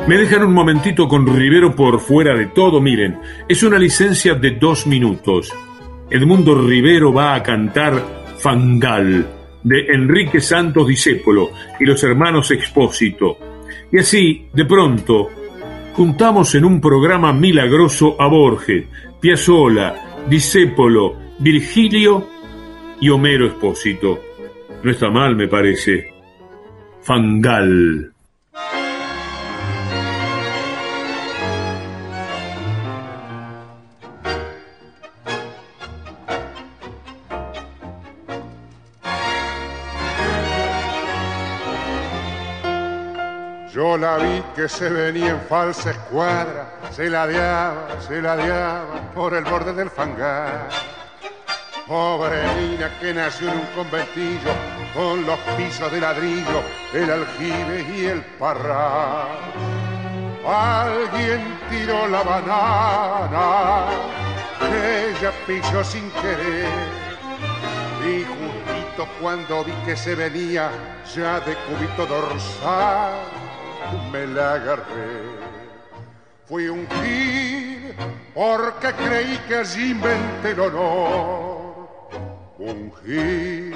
Me 0.08 0.18
dejan 0.18 0.44
un 0.46 0.54
momentito 0.54 1.06
con 1.10 1.28
Rivero 1.28 1.75
por 1.75 2.00
fuera 2.00 2.34
de 2.34 2.46
todo, 2.46 2.80
miren, 2.80 3.20
es 3.50 3.63
una 3.63 3.78
licencia 3.78 4.36
de 4.36 4.51
dos 4.51 4.88
minutos. 4.88 5.54
Edmundo 6.10 6.56
Rivero 6.66 7.12
va 7.12 7.36
a 7.36 7.44
cantar 7.44 8.01
Fangal, 8.38 9.28
de 9.63 9.86
Enrique 9.94 10.40
Santos 10.40 10.88
Discépolo 10.88 11.50
y 11.78 11.84
los 11.84 12.01
hermanos 12.06 12.51
Expósito. 12.51 13.50
Y 13.92 14.00
así, 14.00 14.48
de 14.54 14.66
pronto, 14.66 15.30
juntamos 15.94 16.56
en 16.56 16.66
un 16.66 16.80
programa 16.80 17.34
milagroso 17.34 18.16
a 18.20 18.28
Borges, 18.28 18.86
Piazzola, 19.20 20.26
Discépolo, 20.30 21.16
Virgilio 21.40 22.28
y 23.00 23.10
Homero 23.10 23.48
Expósito. 23.48 24.20
No 24.84 24.92
está 24.92 25.10
mal, 25.10 25.36
me 25.36 25.48
parece. 25.48 26.14
Fangal. 27.02 28.11
La 43.81 44.17
vi 44.17 44.44
que 44.55 44.70
se 44.70 44.89
venía 44.89 45.31
en 45.31 45.41
falsa 45.41 45.91
escuadra, 45.91 46.74
se 46.91 47.09
ladeaba, 47.09 47.87
se 48.00 48.22
ladeaba 48.22 49.11
por 49.15 49.33
el 49.33 49.44
borde 49.44 49.74
del 49.74 49.89
fangar. 49.89 50.70
Pobre 51.87 52.41
niña 52.55 52.91
que 53.00 53.13
nació 53.13 53.50
en 53.51 53.57
un 53.57 53.65
conventillo 53.75 54.51
con 54.94 55.25
los 55.25 55.39
pisos 55.57 55.91
de 55.91 56.00
ladrillo, 56.00 56.61
el 56.94 57.09
aljibe 57.09 57.85
y 57.96 58.05
el 58.05 58.22
parral. 58.39 59.27
Alguien 60.46 61.57
tiró 61.70 62.07
la 62.07 62.22
banana 62.22 63.87
ella 64.61 65.31
pisó 65.48 65.83
sin 65.83 66.09
querer. 66.11 66.70
Y 68.05 68.24
justito 68.24 69.07
cuando 69.20 69.63
vi 69.63 69.74
que 69.85 69.96
se 69.96 70.15
venía 70.15 70.70
ya 71.15 71.39
de 71.39 71.55
cubito 71.55 72.05
dorsal, 72.05 73.41
me 74.11 74.27
la 74.27 74.53
agarré. 74.53 75.51
Fui 76.46 76.67
un 76.67 76.87
gil 76.87 77.96
porque 78.33 78.94
creí 78.94 79.37
que 79.48 79.55
allí 79.55 79.91
inventé 79.91 80.51
el 80.51 80.59
honor. 80.59 82.09
Un 82.57 82.91
gil 83.03 83.75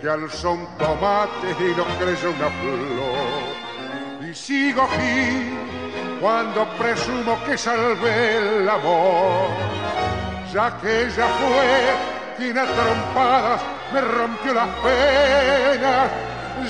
que 0.00 0.08
alzó 0.08 0.52
un 0.52 0.66
tomate 0.78 1.56
y 1.58 1.74
lo 1.74 1.84
creyó 1.98 2.30
una 2.30 2.50
flor. 2.60 4.28
Y 4.28 4.34
sigo 4.34 4.86
gil 4.88 5.58
cuando 6.20 6.66
presumo 6.78 7.38
que 7.44 7.56
salvé 7.56 8.36
el 8.36 8.68
amor. 8.68 9.48
Ya 10.52 10.78
que 10.78 11.06
ella 11.06 11.26
fue 11.26 12.36
quien 12.36 12.58
a 12.58 12.64
trompadas 12.64 13.62
me 13.92 14.00
rompió 14.00 14.54
las 14.54 14.68
penas. 14.68 16.10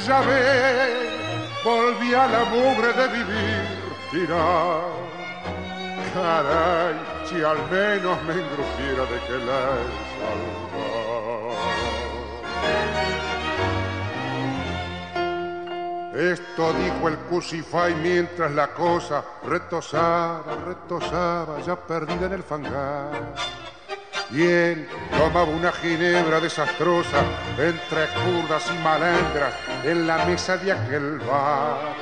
Ya 0.06 0.20
ves 0.22 1.23
volví 1.64 2.12
a 2.12 2.26
la 2.26 2.44
mugre 2.44 2.92
de 2.92 3.08
vivir 3.08 3.64
tirar. 4.10 4.82
Caray, 6.12 6.94
si 7.24 7.42
al 7.42 7.58
menos 7.70 8.22
me 8.24 8.34
engrupiera 8.34 9.04
de 9.12 9.18
que 9.26 9.38
la 9.46 9.58
he 16.16 16.32
Esto 16.32 16.72
dijo 16.74 17.08
el 17.08 17.16
Cusify 17.28 17.92
mientras 17.94 18.52
la 18.52 18.68
cosa 18.68 19.24
retosaba, 19.44 20.54
retosaba, 20.64 21.60
ya 21.60 21.74
perdida 21.74 22.26
en 22.26 22.34
el 22.34 22.44
fangar 22.44 23.34
y 24.34 24.74
tomaba 25.16 25.44
una 25.44 25.70
ginebra 25.70 26.40
desastrosa 26.40 27.22
entre 27.56 28.08
curdas 28.08 28.68
y 28.68 28.82
malandras 28.82 29.54
en 29.84 30.06
la 30.08 30.24
mesa 30.24 30.56
de 30.56 30.72
aquel 30.72 31.18
bar. 31.20 31.94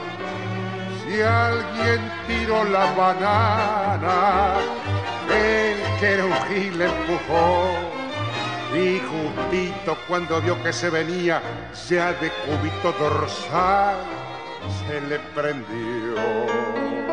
Si 1.04 1.20
alguien 1.20 2.00
tiró 2.26 2.64
la 2.64 2.90
banana, 2.92 4.54
él 5.28 5.76
que 6.00 6.06
era 6.06 6.24
un 6.24 6.32
gil 6.48 6.80
empujó. 6.80 7.68
Y 8.74 9.00
justito 9.00 9.98
cuando 10.08 10.40
vio 10.40 10.60
que 10.62 10.72
se 10.72 10.88
venía 10.88 11.42
ya 11.86 12.14
de 12.14 12.30
cubito 12.30 12.92
dorsal, 12.98 13.96
se 14.88 15.00
le 15.02 15.18
prendió. 15.34 17.11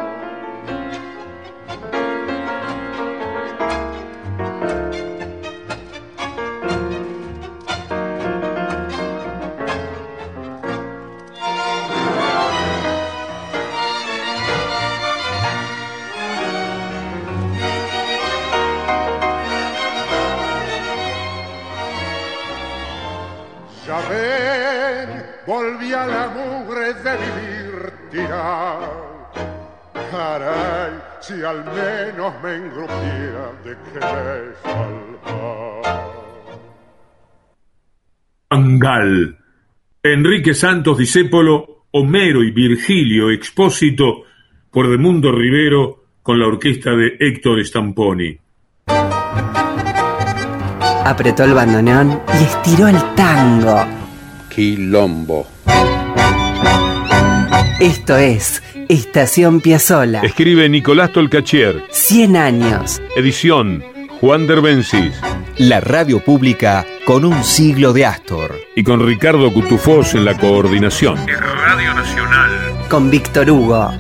Volví 25.49 25.91
a 25.93 26.05
la 26.05 26.27
mugre 26.27 26.93
de 26.93 27.11
vivir 27.17 27.91
tirado. 28.11 29.31
Caray, 30.11 30.91
si 31.21 31.43
al 31.43 31.65
menos 31.65 32.33
me 32.43 32.55
engrupiera 32.55 33.51
de 33.63 33.71
que 33.71 33.99
salvar. 34.63 35.79
Angal. 38.51 39.37
Enrique 40.03 40.53
Santos 40.53 40.99
Discépolo, 40.99 41.85
Homero 41.91 42.43
y 42.43 42.51
Virgilio 42.51 43.31
Expósito 43.31 44.25
por 44.69 44.95
Mundo 44.99 45.31
Rivero 45.31 46.03
con 46.21 46.39
la 46.39 46.45
orquesta 46.45 46.91
de 46.91 47.17
Héctor 47.19 47.65
Stamponi. 47.65 48.37
Apretó 51.05 51.43
el 51.43 51.55
bandoneón 51.55 52.21
y 52.39 52.43
estiró 52.43 52.87
el 52.87 52.97
tango 53.15 53.98
Quilombo. 54.59 55.47
Esto 57.79 58.17
es 58.17 58.61
Estación 58.89 59.61
Piazzola. 59.61 60.19
Escribe 60.19 60.67
Nicolás 60.67 61.13
Tolcachier. 61.13 61.85
100 61.91 62.35
años. 62.35 63.01
Edición 63.15 63.81
Juan 64.19 64.47
Derbencis. 64.47 65.13
La 65.59 65.79
radio 65.79 66.21
pública 66.21 66.85
con 67.05 67.23
un 67.23 67.41
siglo 67.41 67.93
de 67.93 68.05
Astor. 68.05 68.53
Y 68.75 68.83
con 68.83 69.07
Ricardo 69.07 69.49
Cutufós 69.53 70.13
en 70.15 70.25
la 70.25 70.35
coordinación. 70.37 71.15
Radio 71.25 71.93
Nacional. 71.93 72.51
Con 72.89 73.09
Víctor 73.09 73.49
Hugo. 73.49 73.93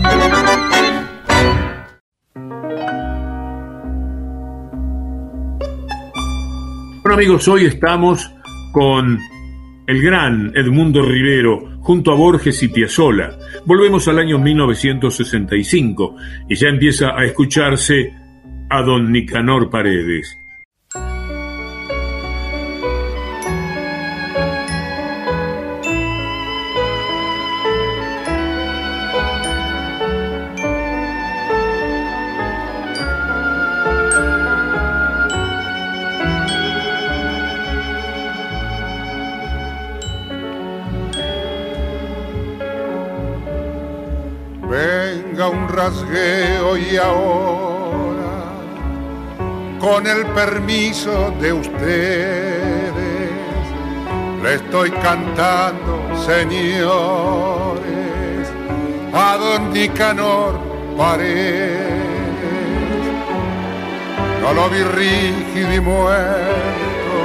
Bueno 7.01 7.13
amigos, 7.13 7.47
hoy 7.47 7.65
estamos 7.65 8.29
con 8.73 9.17
el 9.89 10.03
gran 10.03 10.51
Edmundo 10.53 11.01
Rivero 11.01 11.79
junto 11.79 12.11
a 12.11 12.15
Borges 12.15 12.61
y 12.61 12.67
Piazzolla. 12.67 13.31
Volvemos 13.65 14.07
al 14.07 14.19
año 14.19 14.37
1965 14.37 16.15
y 16.47 16.53
ya 16.53 16.67
empieza 16.67 17.17
a 17.17 17.25
escucharse 17.25 18.13
a 18.69 18.83
don 18.83 19.11
Nicanor 19.11 19.71
Paredes. 19.71 20.38
Con 49.99 50.07
el 50.07 50.25
permiso 50.27 51.33
de 51.41 51.51
ustedes, 51.51 52.93
le 54.41 54.53
estoy 54.53 54.91
cantando, 54.91 55.99
señores, 56.25 57.83
a 59.13 59.35
don 59.37 59.73
Nicanor 59.73 60.57
Paredes. 60.97 61.81
No 64.41 64.53
lo 64.53 64.69
vi 64.69 64.83
rígido 64.83 65.73
y 65.73 65.81
muerto, 65.81 67.17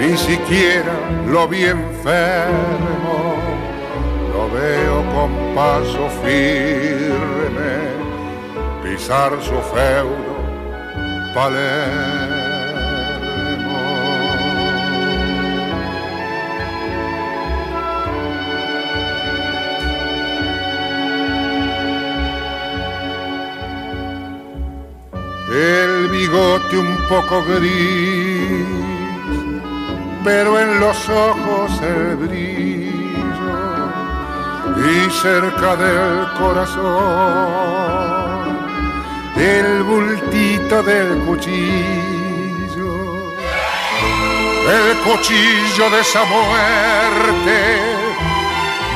ni 0.00 0.16
siquiera 0.16 0.94
lo 1.26 1.46
vi 1.48 1.64
enfermo 1.64 3.36
lo 4.32 4.50
veo 4.50 5.04
con 5.14 5.54
paso 5.54 6.08
firme 6.22 7.76
pisar 8.82 9.32
su 9.42 9.60
feudo 9.74 10.25
Palermo. 11.36 11.66
El 25.52 26.08
bigote 26.08 26.78
un 26.78 26.96
poco 27.06 27.44
gris, 27.44 28.64
pero 30.24 30.58
en 30.58 30.80
los 30.80 31.08
ojos 31.10 31.82
el 31.82 32.16
brillo 32.16 33.76
y 34.88 35.10
cerca 35.10 35.76
del 35.76 36.32
corazón 36.38 38.06
el 39.36 39.82
del 40.68 41.20
cuchillo, 41.20 41.62
el 44.68 44.96
cuchillo 45.04 45.90
de 45.90 46.00
esa 46.00 46.24
muerte 46.24 47.58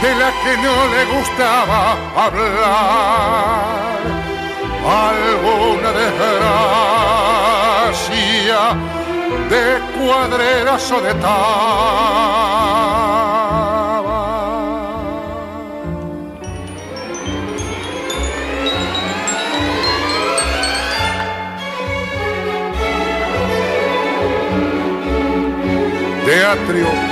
de 0.02 0.14
la 0.16 0.32
que 0.42 0.56
no 0.56 0.88
le 0.88 1.04
gustaba 1.16 1.96
hablar, 2.16 4.00
alguna 4.84 5.92
desgracia 5.92 6.60
de 9.48 9.64
cuadreras 9.96 10.90
o 10.90 11.00
de 11.00 11.14
tal 11.14 12.50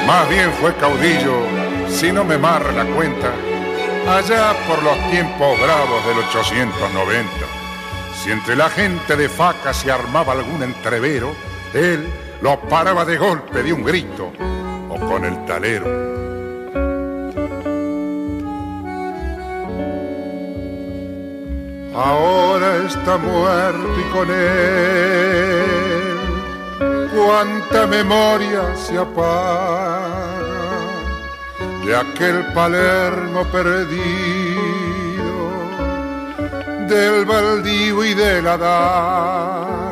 Más 0.07 0.27
bien 0.31 0.51
fue 0.55 0.75
caudillo, 0.77 1.43
si 1.91 2.11
no 2.11 2.25
me 2.25 2.39
marra 2.39 2.73
la 2.73 2.87
cuenta, 2.87 3.31
allá 4.09 4.55
por 4.67 4.83
los 4.83 4.97
tiempos 5.11 5.61
bravos 5.61 6.07
del 6.07 6.19
890. 6.31 7.31
Si 8.15 8.33
entre 8.33 8.57
la 8.57 8.71
gente 8.71 9.17
de 9.17 9.29
faca 9.29 9.75
se 9.75 9.93
armaba 9.93 10.33
algún 10.33 10.63
entrevero, 10.63 11.35
él 11.75 12.09
lo 12.41 12.59
paraba 12.71 13.05
de 13.05 13.19
golpe 13.19 13.63
de 13.63 13.75
un 13.75 13.85
grito 13.85 14.33
o 14.89 14.97
con 14.99 15.27
el 15.27 15.45
talero. 15.45 15.87
Ahora 21.95 22.77
está 22.87 23.19
muerto 23.19 24.01
y 24.01 24.05
con 24.11 24.31
él 24.31 25.98
cuánta 26.79 27.87
memoria 27.87 28.75
se 28.77 28.99
apaga 28.99 30.29
de 31.85 31.97
aquel 31.97 32.45
Palermo 32.53 33.45
perdido, 33.45 33.99
del 36.87 37.25
baldío 37.25 38.05
y 38.05 38.15
de 38.15 38.43
la 38.43 38.57
daga. 38.57 39.89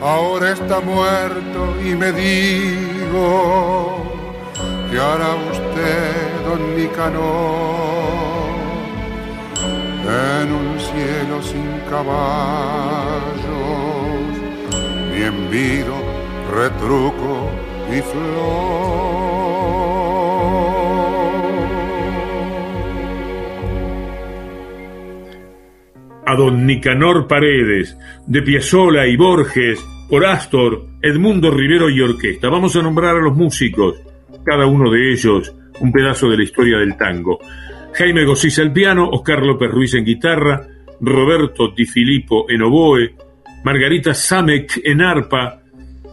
Ahora 0.00 0.52
está 0.52 0.80
muerto 0.80 1.74
y 1.84 1.96
me 1.96 2.12
digo 2.12 4.04
que 4.90 4.98
hará 4.98 5.34
usted, 5.52 6.44
don 6.46 6.76
Nicanor, 6.76 8.48
en 10.06 10.52
un 10.52 10.78
cielo 10.78 11.42
sin 11.42 11.80
caballo 11.90 13.47
envido, 15.22 15.94
retruco 16.54 17.50
y 17.90 18.00
flor. 18.00 19.18
A 26.26 26.34
don 26.36 26.66
Nicanor 26.66 27.26
Paredes, 27.26 27.96
de 28.26 28.42
Piazzola 28.42 29.06
y 29.06 29.16
Borges, 29.16 29.84
por 30.10 30.26
Astor, 30.26 30.84
Edmundo 31.02 31.50
Rivero 31.50 31.88
y 31.90 32.00
Orquesta. 32.00 32.48
Vamos 32.48 32.76
a 32.76 32.82
nombrar 32.82 33.16
a 33.16 33.20
los 33.20 33.36
músicos, 33.36 33.96
cada 34.44 34.66
uno 34.66 34.90
de 34.90 35.12
ellos 35.12 35.54
un 35.80 35.92
pedazo 35.92 36.28
de 36.28 36.36
la 36.36 36.42
historia 36.42 36.78
del 36.78 36.96
tango. 36.96 37.38
Jaime 37.92 38.24
Gosís 38.24 38.58
al 38.58 38.72
piano, 38.72 39.08
Oscar 39.10 39.42
López 39.42 39.70
Ruiz 39.70 39.94
en 39.94 40.04
guitarra, 40.04 40.66
Roberto 41.00 41.68
Di 41.68 41.86
Filippo 41.86 42.46
en 42.48 42.62
oboe, 42.62 43.14
Margarita 43.64 44.14
Samek 44.14 44.80
en 44.84 45.00
arpa, 45.00 45.60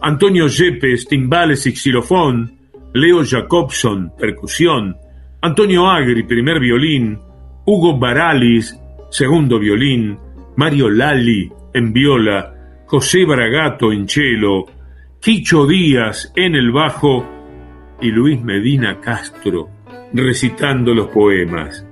Antonio 0.02 0.48
Yepes, 0.48 1.06
timbales 1.06 1.66
y 1.66 1.72
xilofón, 1.72 2.52
Leo 2.92 3.24
Jacobson, 3.24 4.12
percusión, 4.18 4.96
Antonio 5.42 5.88
Agri, 5.88 6.22
primer 6.22 6.60
violín, 6.60 7.18
Hugo 7.64 7.98
Baralis, 7.98 8.78
segundo 9.10 9.58
violín, 9.58 10.18
Mario 10.56 10.90
Lali 10.90 11.50
en 11.74 11.92
viola, 11.92 12.54
José 12.86 13.24
Bragato 13.24 13.92
en 13.92 14.08
cello, 14.08 14.64
Quicho 15.20 15.66
Díaz 15.66 16.32
en 16.36 16.54
el 16.54 16.70
bajo 16.70 17.26
y 18.00 18.10
Luis 18.10 18.40
Medina 18.42 19.00
Castro 19.00 19.70
recitando 20.12 20.94
los 20.94 21.08
poemas. 21.08 21.84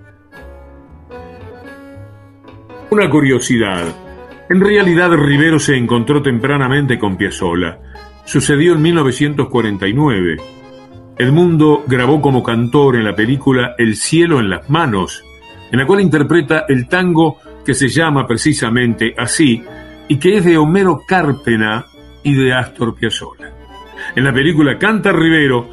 Una 2.91 3.11
curiosidad. 3.11 4.04
En 4.49 4.61
realidad 4.61 5.11
Rivero 5.13 5.59
se 5.59 5.75
encontró 5.75 6.21
tempranamente 6.21 6.99
con 6.99 7.17
Piazzolla. 7.17 7.79
Sucedió 8.27 8.75
en 8.75 8.83
1949. 8.83 10.37
Edmundo 11.17 11.85
grabó 11.87 12.21
como 12.21 12.43
cantor 12.43 12.97
en 12.97 13.05
la 13.05 13.17
película 13.17 13.75
El 13.79 13.97
cielo 13.97 14.41
en 14.41 14.51
las 14.51 14.69
manos, 14.69 15.25
en 15.71 15.79
la 15.79 15.87
cual 15.87 16.01
interpreta 16.01 16.67
el 16.69 16.89
tango 16.89 17.39
que 17.65 17.73
se 17.73 17.89
llama 17.89 18.27
precisamente 18.27 19.15
así 19.17 19.63
y 20.09 20.19
que 20.19 20.37
es 20.37 20.45
de 20.45 20.59
Homero 20.59 21.01
Cárpena 21.07 21.87
y 22.23 22.35
de 22.35 22.53
Astor 22.53 22.95
Piazzolla. 22.95 23.51
En 24.15 24.25
la 24.25 24.33
película 24.33 24.79
canta 24.79 25.11
Rivero 25.11 25.71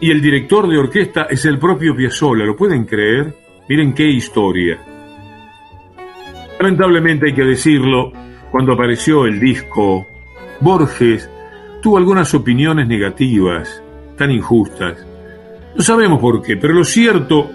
y 0.00 0.10
el 0.10 0.20
director 0.20 0.68
de 0.68 0.78
orquesta 0.78 1.28
es 1.30 1.44
el 1.44 1.58
propio 1.58 1.94
Piazzolla, 1.94 2.44
¿lo 2.44 2.56
pueden 2.56 2.84
creer? 2.84 3.34
Miren 3.68 3.92
qué 3.92 4.08
historia. 4.08 4.97
Lamentablemente 6.58 7.26
hay 7.26 7.34
que 7.34 7.44
decirlo, 7.44 8.12
cuando 8.50 8.72
apareció 8.72 9.26
el 9.26 9.38
disco, 9.38 10.06
Borges 10.60 11.30
tuvo 11.80 11.98
algunas 11.98 12.34
opiniones 12.34 12.88
negativas, 12.88 13.82
tan 14.16 14.30
injustas. 14.30 15.06
No 15.76 15.82
sabemos 15.84 16.20
por 16.20 16.42
qué, 16.42 16.56
pero 16.56 16.74
lo 16.74 16.84
cierto 16.84 17.48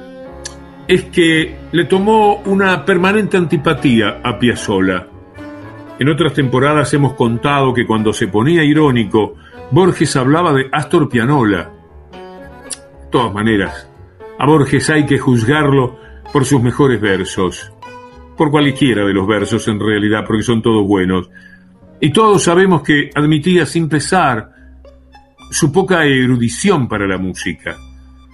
es 0.87 1.05
que 1.05 1.55
le 1.71 1.85
tomó 1.85 2.41
una 2.45 2.85
permanente 2.85 3.37
antipatía 3.37 4.21
a 4.23 4.37
Piazzolla. 4.37 5.07
En 5.99 6.09
otras 6.09 6.33
temporadas 6.33 6.93
hemos 6.93 7.13
contado 7.13 7.73
que 7.73 7.85
cuando 7.85 8.13
se 8.13 8.27
ponía 8.27 8.63
irónico, 8.63 9.35
Borges 9.71 10.15
hablaba 10.15 10.53
de 10.53 10.67
Astor 10.71 11.09
Pianola. 11.09 11.71
De 12.11 13.09
todas 13.09 13.33
maneras, 13.33 13.89
a 14.39 14.45
Borges 14.45 14.89
hay 14.89 15.05
que 15.05 15.19
juzgarlo 15.19 15.97
por 16.31 16.45
sus 16.45 16.61
mejores 16.61 16.99
versos, 16.99 17.71
por 18.37 18.51
cualquiera 18.51 19.05
de 19.05 19.13
los 19.13 19.27
versos 19.27 19.67
en 19.67 19.79
realidad, 19.79 20.23
porque 20.25 20.43
son 20.43 20.61
todos 20.61 20.85
buenos. 20.87 21.29
Y 21.99 22.11
todos 22.11 22.43
sabemos 22.43 22.81
que 22.83 23.09
admitía 23.15 23.65
sin 23.65 23.87
pesar 23.87 24.49
su 25.51 25.71
poca 25.71 26.05
erudición 26.05 26.87
para 26.87 27.07
la 27.07 27.17
música. 27.17 27.77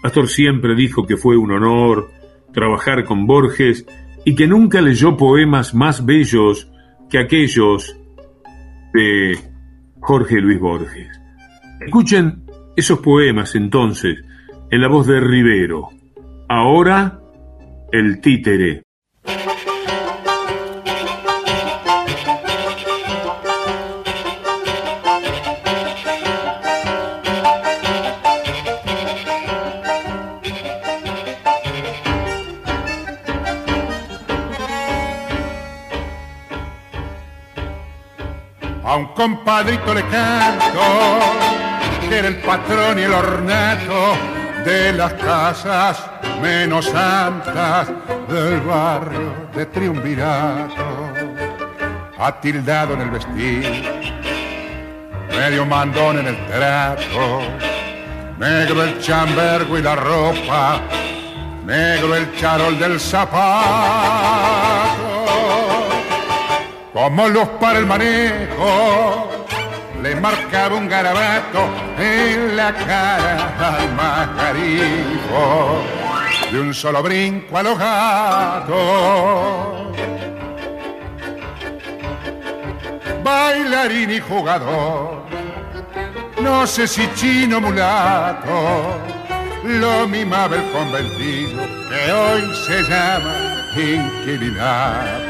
Astor 0.03 0.27
siempre 0.27 0.75
dijo 0.75 1.05
que 1.05 1.17
fue 1.17 1.37
un 1.37 1.51
honor 1.51 2.09
trabajar 2.53 3.03
con 3.03 3.27
Borges 3.27 3.85
y 4.25 4.35
que 4.35 4.47
nunca 4.47 4.81
leyó 4.81 5.17
poemas 5.17 5.73
más 5.73 6.05
bellos 6.05 6.69
que 7.09 7.19
aquellos 7.19 7.95
de 8.93 9.37
Jorge 9.99 10.39
Luis 10.39 10.59
Borges. 10.59 11.07
Escuchen 11.85 12.43
esos 12.75 12.99
poemas 12.99 13.55
entonces 13.55 14.17
en 14.71 14.81
la 14.81 14.87
voz 14.87 15.07
de 15.07 15.19
Rivero. 15.19 15.89
Ahora, 16.47 17.19
el 17.91 18.21
títere. 18.21 18.83
A 38.89 38.95
un 38.95 39.05
compadrito 39.13 39.93
le 39.93 40.01
canto, 40.07 40.81
que 42.09 42.17
era 42.17 42.27
el 42.27 42.37
patrón 42.37 42.97
y 42.97 43.03
el 43.03 43.13
ornato 43.13 44.17
de 44.65 44.93
las 44.93 45.13
casas 45.13 46.03
menos 46.41 46.85
santas 46.85 47.87
del 48.27 48.59
barrio 48.61 49.47
de 49.53 49.67
Triunvirato. 49.67 51.13
Atildado 52.17 52.95
en 52.95 53.01
el 53.01 53.11
vestir, 53.11 54.11
medio 55.37 55.67
mandón 55.67 56.21
en 56.21 56.27
el 56.29 56.47
trato, 56.47 57.41
negro 58.39 58.85
el 58.85 58.99
chambergo 58.99 59.77
y 59.77 59.83
la 59.83 59.95
ropa, 59.95 60.81
negro 61.63 62.15
el 62.15 62.35
charol 62.39 62.79
del 62.79 62.99
zapato 62.99 65.08
como 66.93 67.27
luz 67.27 67.47
para 67.59 67.79
el 67.79 67.85
manejo, 67.85 69.29
le 70.01 70.15
marcaba 70.15 70.75
un 70.75 70.87
garabato 70.87 71.67
en 71.97 72.55
la 72.55 72.73
cara 72.73 73.53
al 73.59 73.93
majarijo, 73.93 75.83
de 76.51 76.59
un 76.59 76.73
solo 76.73 77.03
brinco 77.03 77.57
a 77.57 77.63
los. 77.63 77.77
Bailarín 83.23 84.11
y 84.11 84.19
jugador, 84.19 85.23
no 86.41 86.65
sé 86.65 86.87
si 86.87 87.07
chino 87.13 87.61
mulato, 87.61 88.97
lo 89.63 90.07
mimaba 90.07 90.55
el 90.55 90.71
conventillo 90.71 91.61
que 91.89 92.11
hoy 92.11 92.55
se 92.65 92.81
llama 92.83 93.35
inquilinato 93.75 95.29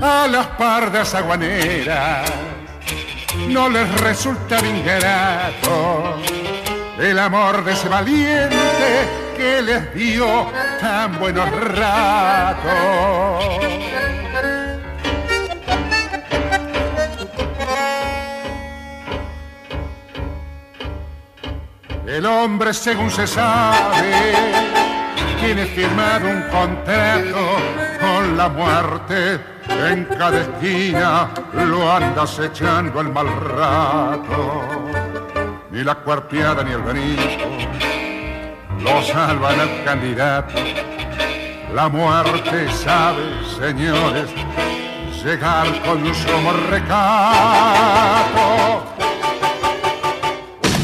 a 0.00 0.26
las 0.26 0.46
pardas 0.48 1.14
aguaneras 1.14 2.30
no 3.48 3.68
les 3.68 4.00
resulta 4.00 4.58
ingrato 4.64 6.20
el 6.98 7.18
amor 7.18 7.64
de 7.64 7.72
ese 7.72 7.88
valiente 7.88 9.08
que 9.36 9.62
les 9.62 9.94
dio 9.94 10.50
tan 10.80 11.18
buenos 11.18 11.50
ratos. 11.50 12.64
El 22.06 22.26
hombre, 22.26 22.72
según 22.72 23.10
se 23.10 23.26
sabe, 23.26 24.34
tiene 25.40 25.66
firmado 25.66 26.28
un 26.28 26.42
contrato 26.42 27.56
con 28.00 28.36
la 28.36 28.48
muerte 28.48 29.53
en 29.68 30.04
cada 30.04 30.40
esquina 30.40 31.30
lo 31.52 31.90
andas 31.90 32.38
echando 32.38 33.00
el 33.00 33.08
mal 33.10 33.28
rato. 33.56 34.62
Ni 35.70 35.82
la 35.82 35.94
cuarteada 35.96 36.62
ni 36.62 36.72
el 36.72 36.82
benito 36.82 37.22
lo 38.80 39.02
salvan 39.02 39.60
al 39.60 39.84
candidato. 39.84 40.54
La 41.74 41.88
muerte 41.88 42.70
sabe, 42.72 43.24
señores, 43.58 44.30
llegar 45.24 45.66
con 45.82 46.14
su 46.14 46.52
recato. 46.70 47.74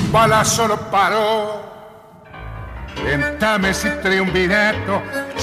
Un 0.00 0.12
balazo 0.12 0.66
lo 0.66 0.76
paró 0.90 1.62
en 3.06 3.38
Tames 3.38 3.84
y 3.84 3.90
Triunvirato 4.02 5.02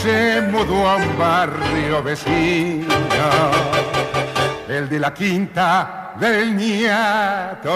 a 0.10 0.96
un 0.96 1.17
barrio 1.17 2.02
vecino, 2.02 2.93
el 4.70 4.88
de 4.88 5.00
la 5.00 5.13
Quinta 5.13 6.15
del 6.17 6.56
Niato. 6.56 7.67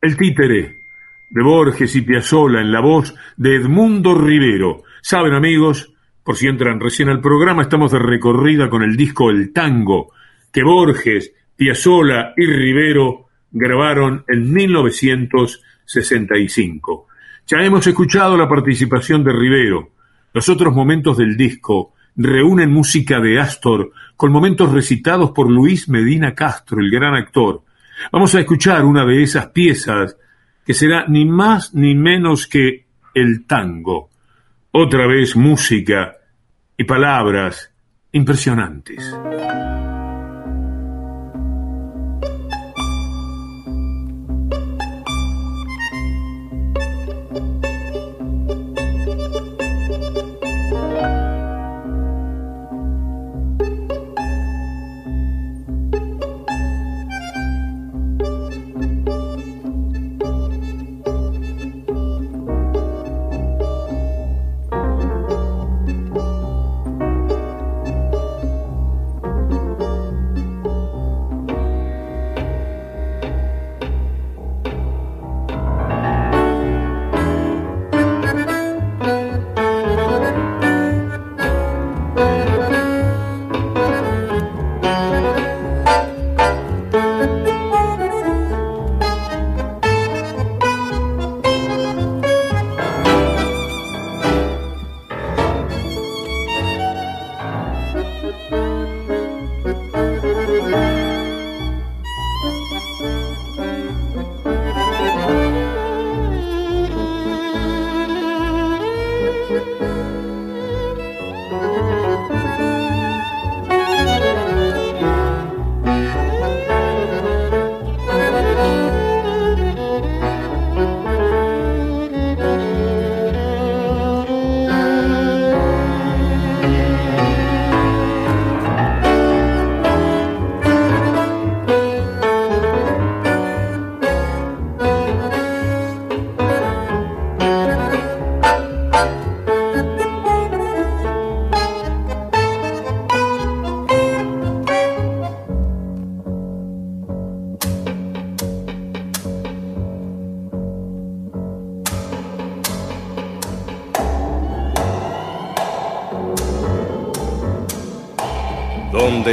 El 0.00 0.16
títere 0.16 0.80
de 1.30 1.42
Borges 1.42 1.94
y 1.94 2.02
Piazzolla 2.02 2.60
en 2.60 2.72
la 2.72 2.80
voz 2.80 3.14
de 3.36 3.54
Edmundo 3.54 4.16
Rivero. 4.16 4.82
Saben 5.00 5.34
amigos, 5.34 5.94
por 6.24 6.34
si 6.36 6.48
entran 6.48 6.80
recién 6.80 7.08
al 7.08 7.20
programa, 7.20 7.62
estamos 7.62 7.92
de 7.92 8.00
recorrida 8.00 8.68
con 8.68 8.82
el 8.82 8.96
disco 8.96 9.30
El 9.30 9.52
Tango, 9.52 10.10
que 10.52 10.64
Borges, 10.64 11.32
Piazzolla 11.54 12.32
y 12.36 12.46
Rivero 12.46 13.28
grabaron 13.52 14.24
en 14.26 14.52
1965. 14.52 17.07
Ya 17.50 17.64
hemos 17.64 17.86
escuchado 17.86 18.36
la 18.36 18.46
participación 18.46 19.24
de 19.24 19.32
Rivero. 19.32 19.92
Los 20.34 20.50
otros 20.50 20.74
momentos 20.74 21.16
del 21.16 21.34
disco 21.34 21.94
reúnen 22.14 22.70
música 22.70 23.20
de 23.20 23.40
Astor 23.40 23.90
con 24.16 24.30
momentos 24.32 24.70
recitados 24.70 25.30
por 25.30 25.50
Luis 25.50 25.88
Medina 25.88 26.34
Castro, 26.34 26.78
el 26.78 26.90
gran 26.90 27.14
actor. 27.14 27.62
Vamos 28.12 28.34
a 28.34 28.40
escuchar 28.40 28.84
una 28.84 29.06
de 29.06 29.22
esas 29.22 29.46
piezas 29.46 30.14
que 30.66 30.74
será 30.74 31.06
ni 31.08 31.24
más 31.24 31.72
ni 31.72 31.94
menos 31.94 32.46
que 32.46 32.84
el 33.14 33.46
tango. 33.46 34.10
Otra 34.70 35.06
vez 35.06 35.34
música 35.34 36.18
y 36.76 36.84
palabras 36.84 37.72
impresionantes. 38.12 39.02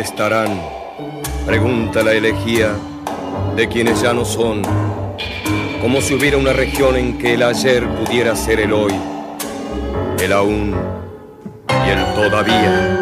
Estarán? 0.05 0.61
Pregunta 1.47 2.03
la 2.03 2.13
elegía 2.13 2.75
de 3.55 3.67
quienes 3.67 4.01
ya 4.03 4.13
no 4.13 4.23
son, 4.23 4.61
como 5.81 5.99
si 5.99 6.13
hubiera 6.13 6.37
una 6.37 6.53
región 6.53 6.95
en 6.95 7.17
que 7.17 7.33
el 7.33 7.41
ayer 7.41 7.87
pudiera 7.87 8.35
ser 8.35 8.59
el 8.59 8.71
hoy, 8.71 8.93
el 10.19 10.31
aún 10.31 10.75
y 11.67 11.89
el 11.89 12.05
todavía. 12.13 13.01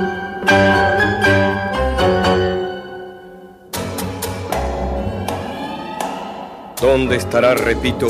¿Dónde 6.80 7.18
estará, 7.18 7.54
repito, 7.54 8.08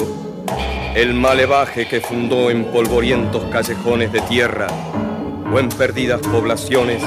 el 0.95 1.15
malevaje 1.15 1.87
que 1.87 1.99
fundó 1.99 2.51
en 2.51 2.65
polvorientos 2.65 3.43
callejones 3.45 4.11
de 4.11 4.21
tierra 4.21 4.67
o 5.51 5.59
en 5.59 5.69
perdidas 5.69 6.21
poblaciones 6.21 7.01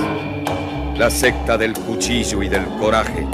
la 0.98 1.10
secta 1.10 1.58
del 1.58 1.74
cuchillo 1.74 2.42
y 2.42 2.48
del 2.48 2.64
coraje. 2.78 3.26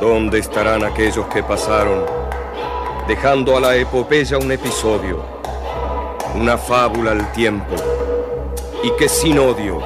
¿Dónde 0.00 0.38
estarán 0.38 0.82
aquellos 0.84 1.26
que 1.26 1.42
pasaron, 1.42 2.06
dejando 3.06 3.58
a 3.58 3.60
la 3.60 3.76
epopeya 3.76 4.38
un 4.38 4.50
episodio, 4.50 5.22
una 6.34 6.56
fábula 6.56 7.10
al 7.10 7.30
tiempo, 7.32 7.74
y 8.82 8.90
que 8.92 9.10
sin 9.10 9.38
odio, 9.38 9.82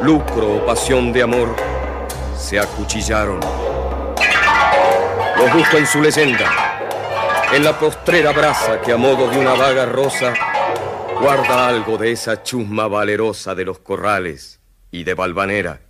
lucro 0.00 0.58
o 0.58 0.64
pasión 0.64 1.12
de 1.12 1.22
amor, 1.24 1.56
se 2.36 2.60
acuchillaron? 2.60 3.65
Los 5.38 5.52
busco 5.52 5.76
en 5.76 5.86
su 5.86 6.00
leyenda, 6.00 6.80
en 7.52 7.62
la 7.62 7.78
postrera 7.78 8.32
brasa 8.32 8.80
que 8.80 8.92
a 8.92 8.96
modo 8.96 9.28
de 9.28 9.38
una 9.38 9.52
vaga 9.52 9.84
rosa 9.84 10.32
guarda 11.20 11.68
algo 11.68 11.98
de 11.98 12.12
esa 12.12 12.42
chusma 12.42 12.88
valerosa 12.88 13.54
de 13.54 13.66
los 13.66 13.78
corrales 13.78 14.60
y 14.90 15.04
de 15.04 15.12
Valvanera. 15.12 15.80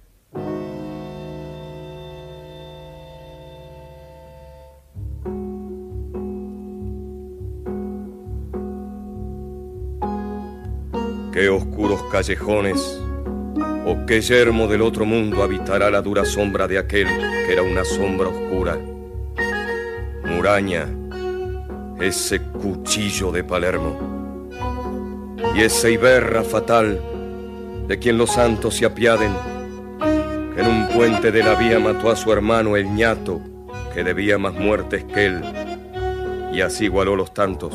Qué 11.32 11.48
oscuros 11.48 12.02
callejones 12.10 13.00
o 13.86 14.06
qué 14.06 14.20
yermo 14.20 14.66
del 14.66 14.82
otro 14.82 15.04
mundo 15.04 15.44
habitará 15.44 15.88
la 15.88 16.02
dura 16.02 16.24
sombra 16.24 16.66
de 16.66 16.78
aquel 16.78 17.06
que 17.46 17.52
era 17.52 17.62
una 17.62 17.84
sombra 17.84 18.28
oscura 18.28 18.76
ese 22.00 22.40
cuchillo 22.40 23.32
de 23.32 23.42
Palermo 23.42 23.96
y 25.54 25.62
esa 25.62 25.88
Iberra 25.88 26.44
fatal 26.44 27.00
de 27.88 27.98
quien 27.98 28.18
los 28.18 28.32
santos 28.32 28.74
se 28.76 28.84
apiaden, 28.84 29.32
que 30.54 30.60
en 30.60 30.66
un 30.66 30.88
puente 30.88 31.32
de 31.32 31.42
la 31.42 31.54
vía 31.54 31.78
mató 31.78 32.10
a 32.10 32.16
su 32.16 32.30
hermano 32.32 32.76
el 32.76 32.94
ñato, 32.94 33.40
que 33.94 34.04
debía 34.04 34.36
más 34.36 34.54
muertes 34.54 35.04
que 35.04 35.26
él, 35.26 35.42
y 36.52 36.60
así 36.60 36.84
igualó 36.84 37.16
los 37.16 37.32
tantos. 37.32 37.74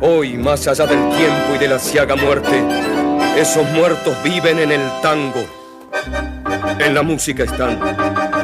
Hoy, 0.00 0.36
más 0.36 0.68
allá 0.68 0.86
del 0.86 1.08
tiempo 1.16 1.54
y 1.54 1.58
de 1.58 1.68
la 1.68 1.78
ciaga 1.78 2.16
muerte, 2.16 2.62
esos 3.38 3.66
muertos 3.70 4.14
viven 4.22 4.58
en 4.58 4.72
el 4.72 4.82
tango. 5.00 5.42
En 6.78 6.94
la 6.94 7.02
música 7.02 7.44
están, 7.44 7.80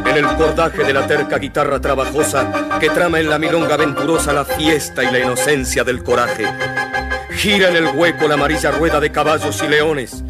en 0.07 0.17
el 0.17 0.27
cordaje 0.37 0.83
de 0.83 0.95
la 0.95 1.07
terca 1.07 1.37
guitarra 1.37 1.79
trabajosa 1.79 2.51
que 2.81 2.88
trama 2.88 3.21
en 3.21 3.29
la 3.29 3.38
milonga 3.38 3.75
aventurosa 3.75 4.33
la 4.33 4.47
fiesta 4.47 5.05
y 5.05 5.12
la 5.12 5.19
inocencia 5.19 5.85
del 5.85 6.03
coraje. 6.03 6.47
Gira 7.37 7.69
en 7.69 7.77
el 7.77 7.88
hueco 7.97 8.27
la 8.29 8.35
amarilla 8.35 8.71
rueda 8.71 8.99
de 8.99 9.12
caballos 9.12 9.62
y 9.62 9.69
leones 9.69 10.25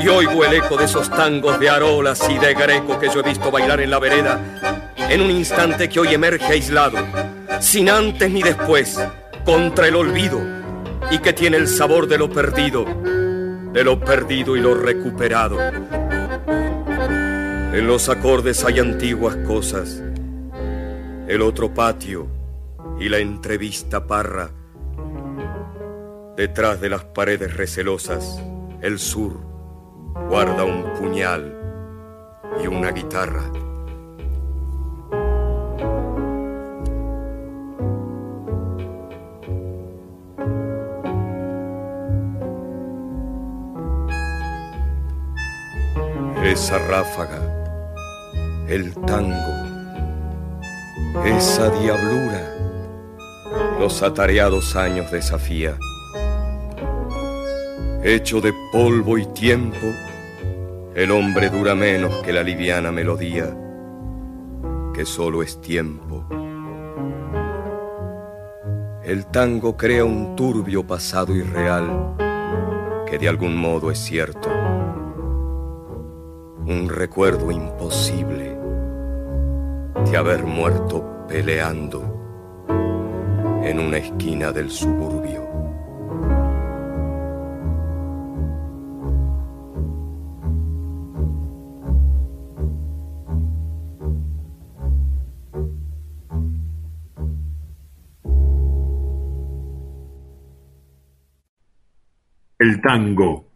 y 0.00 0.06
oigo 0.06 0.44
el 0.44 0.54
eco 0.54 0.76
de 0.76 0.84
esos 0.84 1.10
tangos 1.10 1.58
de 1.58 1.70
arolas 1.70 2.22
y 2.30 2.38
de 2.38 2.54
greco 2.54 3.00
que 3.00 3.08
yo 3.08 3.18
he 3.18 3.24
visto 3.24 3.50
bailar 3.50 3.80
en 3.80 3.90
la 3.90 3.98
vereda 3.98 4.40
en 4.96 5.22
un 5.22 5.30
instante 5.30 5.88
que 5.88 5.98
hoy 5.98 6.14
emerge 6.14 6.44
aislado, 6.44 6.98
sin 7.60 7.88
antes 7.88 8.30
ni 8.30 8.42
después, 8.42 9.00
contra 9.44 9.88
el 9.88 9.96
olvido 9.96 10.57
y 11.10 11.18
que 11.18 11.32
tiene 11.32 11.56
el 11.56 11.68
sabor 11.68 12.06
de 12.06 12.18
lo 12.18 12.30
perdido, 12.30 12.84
de 13.72 13.84
lo 13.84 13.98
perdido 14.00 14.56
y 14.56 14.60
lo 14.60 14.74
recuperado. 14.74 15.58
En 17.72 17.86
los 17.86 18.08
acordes 18.08 18.64
hay 18.64 18.78
antiguas 18.78 19.36
cosas, 19.46 20.02
el 21.28 21.42
otro 21.42 21.72
patio 21.72 22.26
y 22.98 23.08
la 23.08 23.18
entrevista 23.18 24.06
parra. 24.06 24.50
Detrás 26.36 26.80
de 26.80 26.88
las 26.88 27.04
paredes 27.04 27.56
recelosas, 27.56 28.42
el 28.80 28.98
sur 28.98 29.38
guarda 30.28 30.64
un 30.64 30.94
puñal 30.94 31.54
y 32.62 32.66
una 32.66 32.90
guitarra. 32.90 33.67
Esa 46.44 46.78
ráfaga, 46.78 47.40
el 48.68 48.94
tango, 48.94 49.34
esa 51.24 51.68
diablura, 51.70 52.54
los 53.78 54.02
atareados 54.02 54.76
años 54.76 55.10
desafía. 55.10 55.76
Hecho 58.02 58.40
de 58.40 58.54
polvo 58.72 59.18
y 59.18 59.26
tiempo, 59.26 59.86
el 60.94 61.10
hombre 61.10 61.50
dura 61.50 61.74
menos 61.74 62.22
que 62.22 62.32
la 62.32 62.42
liviana 62.42 62.92
melodía, 62.92 63.54
que 64.94 65.04
solo 65.04 65.42
es 65.42 65.60
tiempo. 65.60 66.24
El 69.04 69.26
tango 69.26 69.76
crea 69.76 70.04
un 70.04 70.36
turbio 70.36 70.86
pasado 70.86 71.34
irreal 71.34 72.14
que 73.10 73.18
de 73.18 73.28
algún 73.28 73.56
modo 73.56 73.90
es 73.90 73.98
cierto 73.98 74.67
un 76.68 76.86
recuerdo 76.86 77.50
imposible 77.50 78.54
de 80.04 80.16
haber 80.18 80.44
muerto 80.44 81.24
peleando 81.26 82.02
en 83.64 83.80
una 83.80 83.96
esquina 83.96 84.52
del 84.52 84.70
suburbio. 84.70 85.48
El 102.58 102.82
tango, 102.82 103.47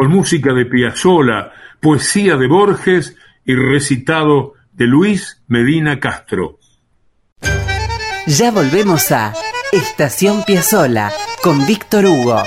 con 0.00 0.08
música 0.12 0.54
de 0.54 0.64
Piazzolla, 0.64 1.52
poesía 1.78 2.38
de 2.38 2.46
Borges 2.46 3.16
y 3.44 3.54
recitado 3.54 4.54
de 4.72 4.86
Luis 4.86 5.42
Medina 5.46 6.00
Castro. 6.00 6.58
Ya 8.26 8.50
volvemos 8.50 9.12
a 9.12 9.34
Estación 9.70 10.42
Piazzola 10.44 11.12
con 11.42 11.66
Víctor 11.66 12.06
Hugo. 12.06 12.44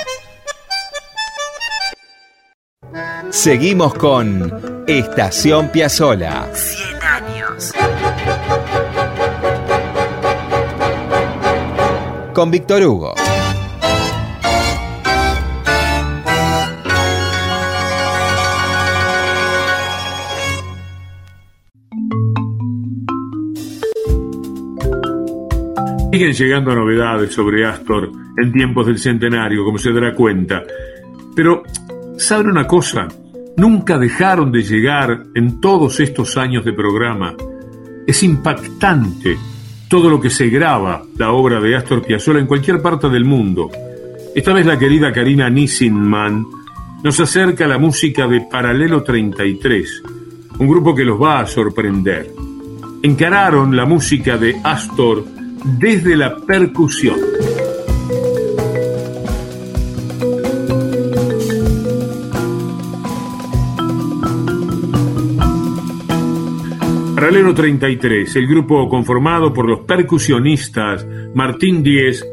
Seguimos 3.30 3.94
con 3.94 4.84
Estación 4.88 5.70
Piazzola. 5.70 6.50
100 6.56 7.04
años. 7.04 7.74
Con 12.34 12.50
Víctor 12.50 12.82
Hugo. 12.82 13.14
Siguen 26.14 26.34
llegando 26.34 26.76
novedades 26.76 27.34
sobre 27.34 27.66
Astor 27.66 28.12
en 28.38 28.52
tiempos 28.52 28.86
del 28.86 29.00
centenario, 29.00 29.66
como 29.66 29.80
se 29.80 29.92
dará 29.92 30.14
cuenta. 30.14 30.62
Pero, 31.36 31.64
¿saben 32.20 32.52
una 32.52 32.68
cosa? 32.68 33.08
Nunca 33.58 33.98
dejaron 33.98 34.52
de 34.52 34.62
llegar 34.62 35.24
en 35.34 35.60
todos 35.60 36.00
estos 36.00 36.38
años 36.38 36.64
de 36.66 36.72
programa. 36.72 37.34
Es 38.06 38.22
impactante 38.22 39.40
todo 39.88 40.08
lo 40.08 40.22
que 40.22 40.30
se 40.30 40.50
graba 40.50 41.02
la 41.18 41.32
obra 41.32 41.60
de 41.60 41.76
Astor 41.76 42.06
Piazzolla 42.06 42.42
en 42.42 42.46
cualquier 42.46 42.80
parte 42.80 43.10
del 43.10 43.26
mundo. 43.26 43.72
Esta 44.36 44.54
vez 44.54 44.68
la 44.68 44.78
querida 44.78 45.12
Karina 45.12 45.50
Nissinman 45.50 46.46
nos 47.04 47.20
acerca 47.20 47.66
la 47.66 47.80
música 47.80 48.28
de 48.28 48.42
Paralelo 48.42 49.02
33, 49.02 50.04
un 50.60 50.68
grupo 50.68 50.94
que 50.94 51.06
los 51.06 51.20
va 51.20 51.40
a 51.40 51.48
sorprender. 51.48 52.30
Encararon 53.02 53.76
la 53.76 53.86
música 53.86 54.38
de 54.38 54.62
Astor 54.64 55.42
desde 55.64 56.18
la 56.18 56.36
percusión. 56.38 57.18
Paralelo 67.16 67.54
33, 67.54 68.36
el 68.36 68.48
grupo 68.48 68.90
conformado 68.90 69.54
por 69.54 69.70
los 69.70 69.80
percusionistas 69.82 71.08
Martín 71.34 71.82
Díez, 71.82 72.26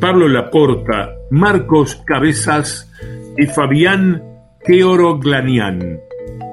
Pablo 0.00 0.26
Laporta, 0.26 1.10
Marcos 1.30 2.02
Cabezas 2.04 2.90
y 3.38 3.46
Fabián 3.46 4.20
Georoglanian. 4.66 6.00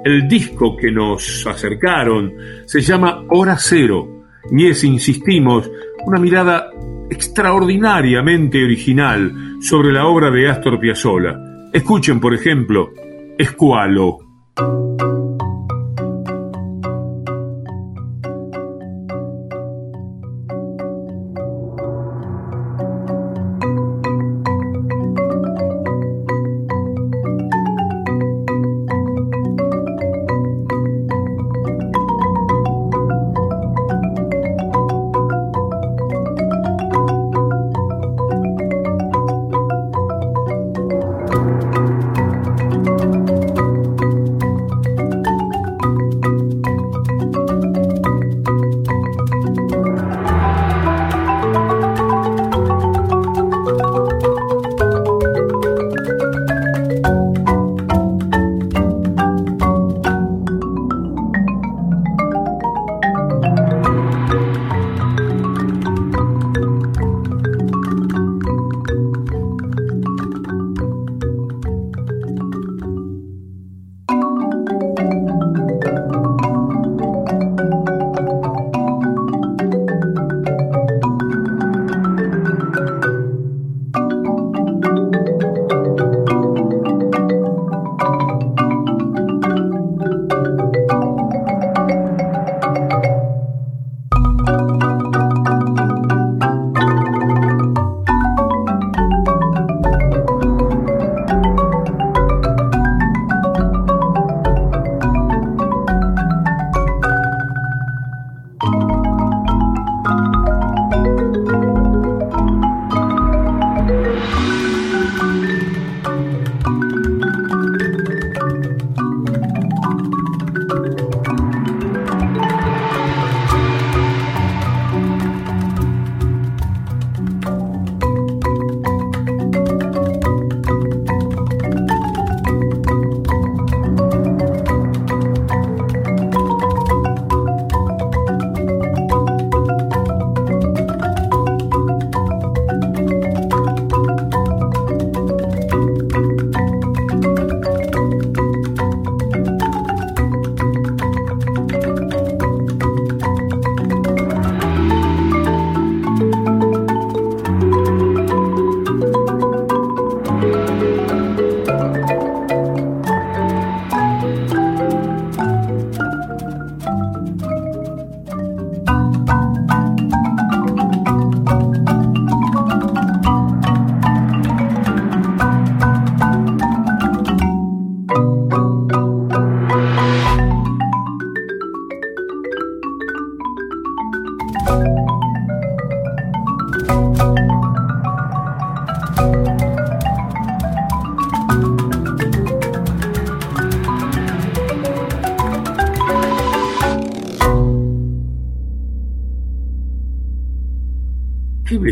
El 0.06 0.28
disco 0.28 0.78
que 0.78 0.92
nos 0.92 1.46
acercaron 1.48 2.32
se 2.66 2.82
llama 2.82 3.24
Hora 3.30 3.58
Cero 3.58 4.20
y 4.52 4.68
es, 4.68 4.84
insistimos, 4.84 5.70
una 6.06 6.20
mirada 6.20 6.70
extraordinariamente 7.10 8.64
original 8.64 9.58
sobre 9.62 9.92
la 9.92 10.06
obra 10.06 10.30
de 10.32 10.50
Astor 10.50 10.80
Piazzolla. 10.80 11.38
Escuchen, 11.74 12.20
por 12.20 12.34
ejemplo, 12.34 12.90
Escualo. 13.38 14.20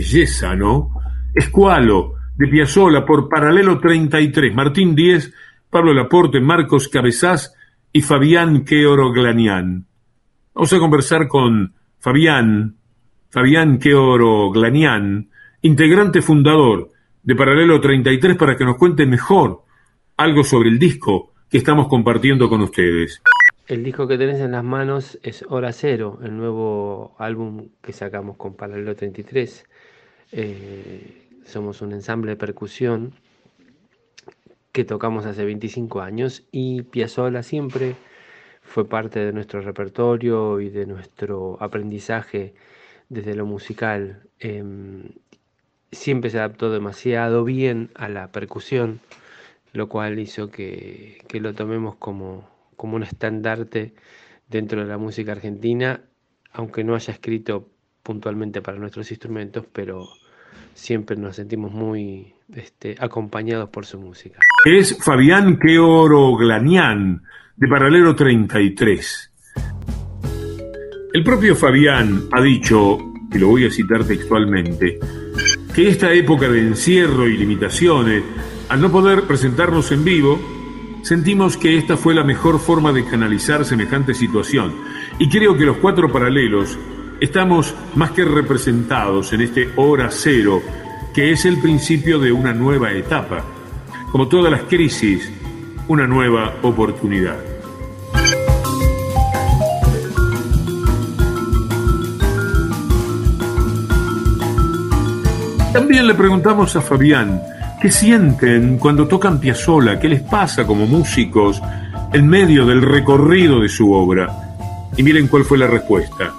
Belleza, 0.08 0.56
¿no? 0.56 0.92
Escualo, 1.36 2.14
de 2.38 2.48
Piazzola, 2.48 3.06
por 3.06 3.28
Paralelo 3.28 3.78
33, 3.78 4.54
Martín 4.56 4.96
Díez, 4.96 5.34
Pablo 5.70 5.94
Laporte, 5.94 6.40
Marcos 6.40 6.88
Cabezás 6.88 7.54
y 7.92 8.02
Fabián 8.02 8.64
Glanián. 8.64 9.86
Vamos 10.54 10.72
a 10.72 10.80
conversar 10.80 11.28
con 11.28 11.74
Fabián, 12.00 12.78
Fabián 13.30 13.80
Glanián, 13.80 15.30
integrante 15.62 16.22
fundador 16.22 16.90
de 17.22 17.36
Paralelo 17.36 17.82
33, 17.82 18.38
para 18.38 18.56
que 18.56 18.64
nos 18.64 18.78
cuente 18.78 19.06
mejor 19.06 19.64
algo 20.16 20.44
sobre 20.44 20.70
el 20.70 20.80
disco 20.80 21.34
que 21.50 21.58
estamos 21.58 21.90
compartiendo 21.90 22.48
con 22.48 22.62
ustedes. 22.62 23.22
El 23.68 23.84
disco 23.84 24.08
que 24.08 24.18
tenés 24.18 24.40
en 24.40 24.54
las 24.54 24.64
manos 24.64 25.20
es 25.22 25.44
Hora 25.50 25.74
Cero, 25.74 26.20
el 26.24 26.38
nuevo 26.38 27.16
álbum 27.20 27.68
que 27.82 27.92
sacamos 27.92 28.38
con 28.38 28.56
Paralelo 28.56 28.96
33. 28.96 29.66
Eh, 30.32 31.30
somos 31.46 31.82
un 31.82 31.94
ensamble 31.94 32.32
de 32.32 32.38
percusión 32.38 33.14
que 34.72 34.84
tocamos 34.84 35.26
hace 35.26 35.46
25 35.46 36.02
años 36.02 36.44
y 36.52 36.84
Piazzolla 36.84 37.42
siempre 37.44 37.96
fue 38.62 38.88
parte 38.88 39.20
de 39.20 39.34
nuestro 39.34 39.62
repertorio 39.62 40.60
y 40.60 40.70
de 40.70 40.86
nuestro 40.86 41.58
aprendizaje 41.62 42.54
desde 43.10 43.34
lo 43.36 43.46
musical. 43.46 44.24
Em, 44.40 45.10
siempre 45.92 46.30
se 46.30 46.40
adaptó 46.40 46.70
demasiado 46.72 47.44
bien 47.44 47.90
a 47.96 48.10
la 48.10 48.32
percusión, 48.32 49.00
lo 49.74 49.88
cual 49.90 50.20
hizo 50.20 50.52
que 50.52 51.20
lo 51.34 51.54
tomemos 51.54 51.96
como, 51.96 52.48
como 52.76 52.96
un 52.96 53.04
estandarte 53.04 53.94
dentro 54.50 54.82
de 54.82 54.88
la 54.88 54.98
música 54.98 55.34
argentina, 55.34 56.02
aunque 56.52 56.84
no 56.84 56.96
haya 56.96 57.14
escrito 57.14 57.70
puntualmente 58.08 58.62
para 58.62 58.80
nuestros 58.80 59.12
instrumentos, 59.12 59.66
pero 59.74 60.08
siempre 60.74 61.18
nos 61.18 61.36
sentimos 61.36 61.74
muy 61.74 62.34
este, 62.56 62.96
acompañados 62.98 63.68
por 63.68 63.86
su 63.86 64.00
música. 64.00 64.40
Es 64.66 64.98
Fabián 65.04 65.60
Queoro 65.60 66.38
Glanián, 66.38 67.22
de 67.58 67.68
Paralelo 67.68 68.16
33. 68.16 69.34
El 71.14 71.22
propio 71.22 71.54
Fabián 71.54 72.30
ha 72.32 72.42
dicho, 72.42 72.98
y 73.30 73.38
lo 73.40 73.50
voy 73.50 73.66
a 73.66 73.72
citar 73.72 74.06
textualmente, 74.06 75.00
que 75.76 75.90
esta 75.90 76.14
época 76.14 76.48
de 76.48 76.62
encierro 76.62 77.28
y 77.28 77.36
limitaciones, 77.36 78.24
al 78.70 78.80
no 78.80 78.90
poder 78.90 79.24
presentarnos 79.24 79.92
en 79.92 80.06
vivo, 80.06 80.40
sentimos 81.04 81.58
que 81.58 81.78
esta 81.78 81.98
fue 81.98 82.16
la 82.16 82.24
mejor 82.24 82.60
forma 82.60 82.94
de 82.94 83.04
canalizar 83.04 83.66
semejante 83.66 84.14
situación 84.14 84.74
y 85.20 85.28
creo 85.30 85.58
que 85.58 85.66
los 85.66 85.78
cuatro 85.78 86.10
paralelos 86.10 86.78
estamos 87.20 87.74
más 87.96 88.12
que 88.12 88.24
representados 88.24 89.34
en 89.34 89.42
este 89.42 89.70
hora 89.76 90.10
cero, 90.12 90.62
que 91.14 91.32
es 91.32 91.46
el 91.46 91.60
principio 91.60 92.20
de 92.20 92.32
una 92.32 92.54
nueva 92.54 92.92
etapa. 92.92 93.44
Como 94.12 94.28
todas 94.28 94.52
las 94.52 94.64
crisis, 94.64 95.32
una 95.88 96.08
nueva 96.08 96.56
oportunidad. 96.62 97.38
También 105.74 106.08
le 106.08 106.14
preguntamos 106.16 106.76
a 106.76 106.82
Fabián, 106.82 107.42
¿Qué 107.80 107.92
sienten 107.92 108.80
cuando 108.80 109.08
tocan 109.08 109.40
Piazzolla? 109.40 110.00
¿Qué 110.00 110.10
les 110.10 110.24
pasa 110.24 110.66
como 110.66 110.88
músicos 110.88 111.62
en 112.12 112.28
medio 112.28 112.66
del 112.66 112.82
recorrido 112.82 113.62
de 113.62 113.70
su 113.70 113.94
obra? 113.94 114.56
Y 114.98 115.04
miren 115.04 115.28
cuál 115.28 115.44
fue 115.44 115.60
la 115.60 115.68
respuesta. 115.68 116.34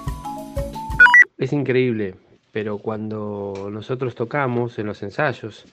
Es 1.38 1.52
increíble, 1.52 2.16
pero 2.52 2.78
cuando 2.78 3.68
nosotros 3.70 4.16
tocamos 4.16 4.76
en 4.80 4.86
los 4.86 5.02
ensayos, 5.04 5.66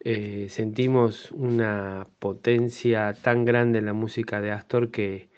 eh, 0.00 0.46
sentimos 0.50 1.30
una 1.32 2.06
potencia 2.18 3.14
tan 3.14 3.44
grande 3.44 3.78
en 3.80 3.86
la 3.86 3.92
música 3.92 4.40
de 4.40 4.52
Astor 4.52 4.90
que 4.90 5.28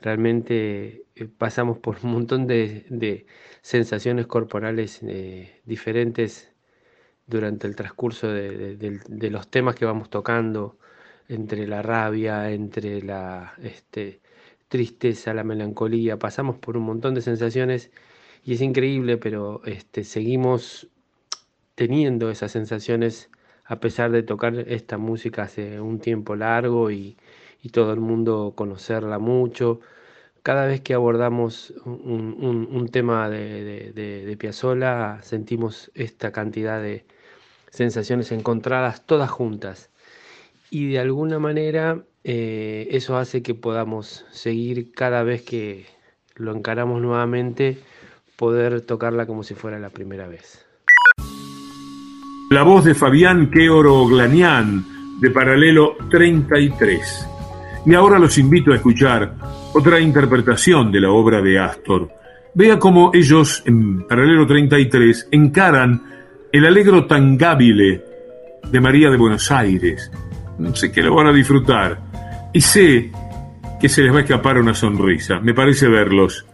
realmente 0.00 1.04
eh, 1.14 1.28
pasamos 1.38 1.78
por 1.78 1.98
un 2.02 2.12
montón 2.12 2.46
de, 2.46 3.26
sensaciones 3.62 4.26
corporales 4.26 5.00
eh, 5.02 5.60
diferentes 5.66 6.52
durante 7.26 7.66
el 7.66 7.76
transcurso 7.76 8.28
de, 8.28 9.30
los 9.30 9.48
temas 9.50 9.74
que 9.76 9.84
vamos 9.84 10.10
tocando, 10.10 10.78
entre 11.28 11.66
la 11.66 11.82
rabia, 11.82 12.50
entre 12.50 13.02
la 13.02 13.54
este, 13.62 14.20
tristeza, 14.68 15.34
la 15.34 15.44
melancolía, 15.44 16.18
pasamos 16.18 16.58
por 16.58 16.76
un 16.78 16.84
montón 16.84 17.14
de 17.14 17.22
sensaciones 17.22 17.90
y 18.48 18.54
es 18.54 18.62
increíble, 18.62 19.18
pero 19.18 19.60
este, 19.66 20.04
seguimos 20.04 20.88
teniendo 21.74 22.30
esas 22.30 22.50
sensaciones 22.50 23.28
a 23.66 23.78
pesar 23.78 24.10
de 24.10 24.22
tocar 24.22 24.54
esta 24.60 24.96
música 24.96 25.42
hace 25.42 25.82
un 25.82 25.98
tiempo 25.98 26.34
largo 26.34 26.90
y, 26.90 27.18
todo 27.72 27.92
el 27.92 28.00
mundo 28.00 28.54
conocerla 28.56 29.18
mucho. 29.18 29.80
Cada 30.42 30.64
vez 30.64 30.80
que 30.80 30.94
abordamos 30.94 31.74
un, 31.84 32.88
tema 32.90 33.28
de, 33.28 33.92
de, 33.92 35.18
sentimos 35.20 35.90
esta 35.94 36.32
cantidad 36.32 36.80
de, 36.80 37.04
sensaciones 37.68 38.32
encontradas 38.32 39.04
todas 39.04 39.30
juntas. 39.30 39.90
Y 40.70 40.88
de 40.88 41.00
alguna 41.00 41.38
manera 41.38 42.02
eh, 42.24 42.88
eso 42.92 43.18
hace 43.18 43.42
que 43.42 43.54
podamos 43.54 44.24
seguir 44.30 44.90
cada 44.92 45.22
vez 45.22 45.42
que 45.42 45.84
lo 46.34 46.56
encaramos 46.56 47.02
nuevamente, 47.02 47.76
poder 48.38 48.82
tocarla 48.82 49.26
como 49.26 49.42
si 49.42 49.54
fuera 49.54 49.80
la 49.80 49.90
primera 49.90 50.28
vez. 50.28 50.64
La 52.50 52.62
voz 52.62 52.84
de 52.84 52.94
Fabián 52.94 53.50
Queoro 53.50 54.06
Glanián, 54.06 54.84
de 55.20 55.30
Paralelo 55.30 55.96
33. 56.08 57.28
Y 57.84 57.94
ahora 57.94 58.18
los 58.18 58.38
invito 58.38 58.72
a 58.72 58.76
escuchar 58.76 59.34
otra 59.74 59.98
interpretación 59.98 60.92
de 60.92 61.00
la 61.00 61.10
obra 61.10 61.42
de 61.42 61.58
Astor. 61.58 62.08
Vea 62.54 62.78
cómo 62.78 63.10
ellos, 63.12 63.62
en 63.66 64.06
Paralelo 64.06 64.46
33, 64.46 65.28
encaran 65.32 66.00
el 66.52 66.64
alegro 66.64 67.06
tangabile 67.06 68.04
de 68.70 68.80
María 68.80 69.10
de 69.10 69.16
Buenos 69.16 69.50
Aires. 69.50 70.12
Sé 70.74 70.92
que 70.92 71.02
lo 71.02 71.14
van 71.14 71.26
a 71.26 71.32
disfrutar 71.32 72.50
y 72.52 72.60
sé 72.60 73.10
que 73.80 73.88
se 73.88 74.02
les 74.02 74.12
va 74.12 74.18
a 74.18 74.22
escapar 74.22 74.58
una 74.58 74.74
sonrisa. 74.74 75.40
Me 75.40 75.54
parece 75.54 75.88
verlos. 75.88 76.46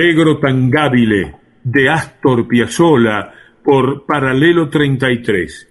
Allegro 0.00 0.38
Tangabile 0.38 1.34
de 1.62 1.90
Astor 1.90 2.48
Piazzolla 2.48 3.34
por 3.62 4.06
Paralelo 4.06 4.70
33. 4.70 5.68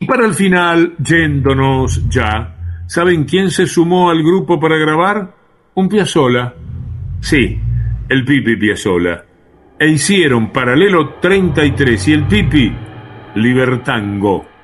Y 0.00 0.06
para 0.06 0.26
el 0.26 0.34
final, 0.34 0.94
yéndonos 0.98 2.06
ya, 2.10 2.84
¿saben 2.86 3.24
quién 3.24 3.50
se 3.50 3.66
sumó 3.66 4.10
al 4.10 4.22
grupo 4.22 4.60
para 4.60 4.76
grabar? 4.76 5.34
Un 5.74 5.88
Piazzolla. 5.88 6.52
Sí, 7.20 7.58
el 8.06 8.24
Pipi 8.26 8.56
Piazzolla. 8.56 9.24
E 9.78 9.88
hicieron 9.88 10.52
Paralelo 10.52 11.14
33 11.14 12.08
y 12.08 12.12
el 12.12 12.26
Pipi 12.26 12.76
Libertango. 13.36 14.55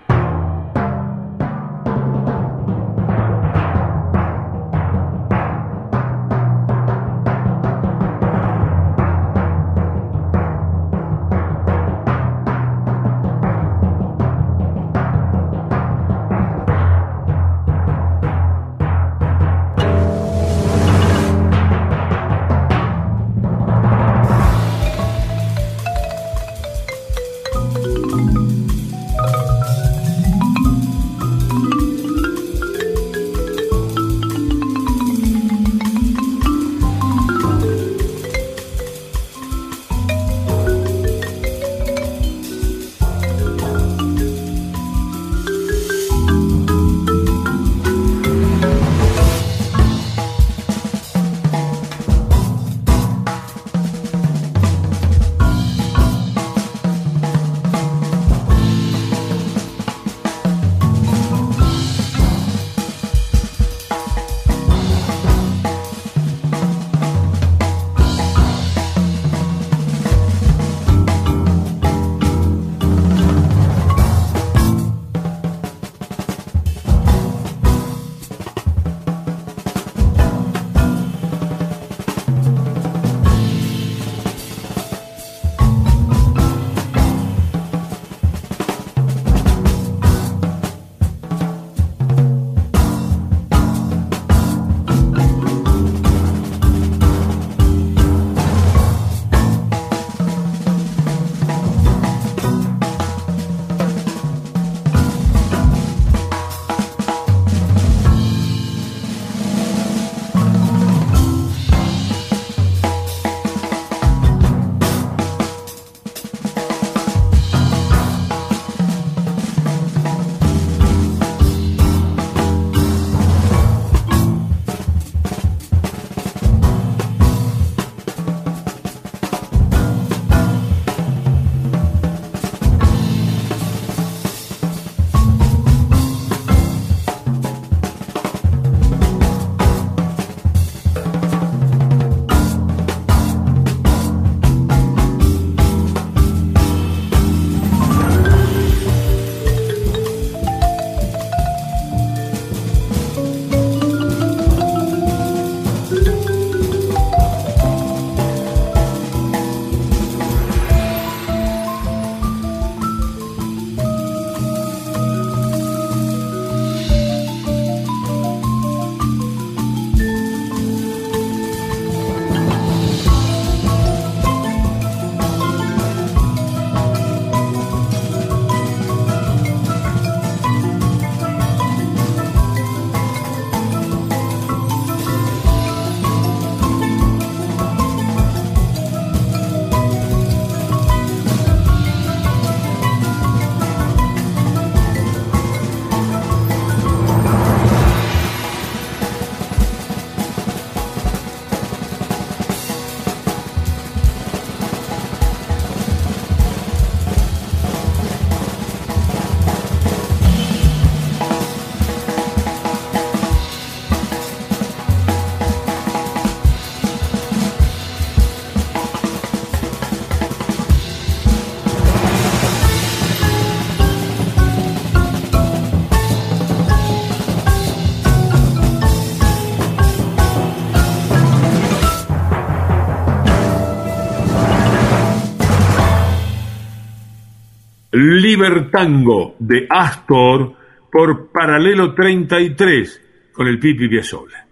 Libertango 237.93 239.37
de 239.39 239.67
Astor 239.69 240.55
por 240.91 241.31
Paralelo 241.31 241.95
33 241.95 243.03
con 243.33 243.47
el 243.47 243.59
Pipi 243.59 243.87
Piazzolla. 243.87 244.47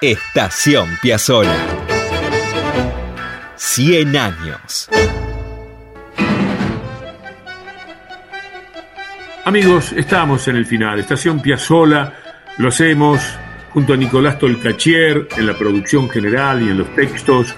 Estación 0.00 0.88
Piazzolla. 1.02 1.56
100 3.56 4.16
años. 4.16 4.88
Amigos, 9.44 9.92
estamos 9.92 10.46
en 10.46 10.56
el 10.56 10.64
final. 10.64 11.00
Estación 11.00 11.42
Piazzolla, 11.42 12.14
lo 12.58 12.68
hacemos 12.68 13.20
junto 13.70 13.94
a 13.94 13.96
Nicolás 13.96 14.38
Tolcachier 14.38 15.26
en 15.36 15.46
la 15.46 15.58
producción 15.58 16.08
general 16.08 16.62
y 16.62 16.68
en 16.68 16.78
los 16.78 16.94
textos, 16.94 17.54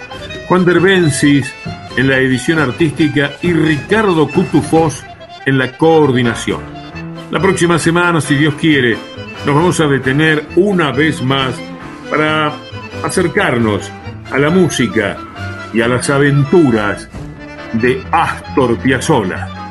Juan 0.46 0.64
Derbensis 0.64 1.52
en 1.96 2.08
la 2.08 2.18
edición 2.18 2.58
artística 2.58 3.32
y 3.42 3.52
Ricardo 3.52 4.28
Cutufós 4.28 5.04
en 5.46 5.58
la 5.58 5.76
coordinación. 5.76 6.60
La 7.30 7.40
próxima 7.40 7.78
semana, 7.78 8.20
si 8.20 8.34
Dios 8.34 8.54
quiere, 8.54 8.96
nos 9.46 9.54
vamos 9.54 9.80
a 9.80 9.86
detener 9.86 10.46
una 10.56 10.92
vez 10.92 11.22
más 11.22 11.54
para 12.10 12.52
acercarnos 13.02 13.90
a 14.30 14.38
la 14.38 14.50
música 14.50 15.16
y 15.72 15.80
a 15.80 15.88
las 15.88 16.10
aventuras 16.10 17.08
de 17.74 18.02
Astor 18.12 18.78
Piazzolla. 18.78 19.61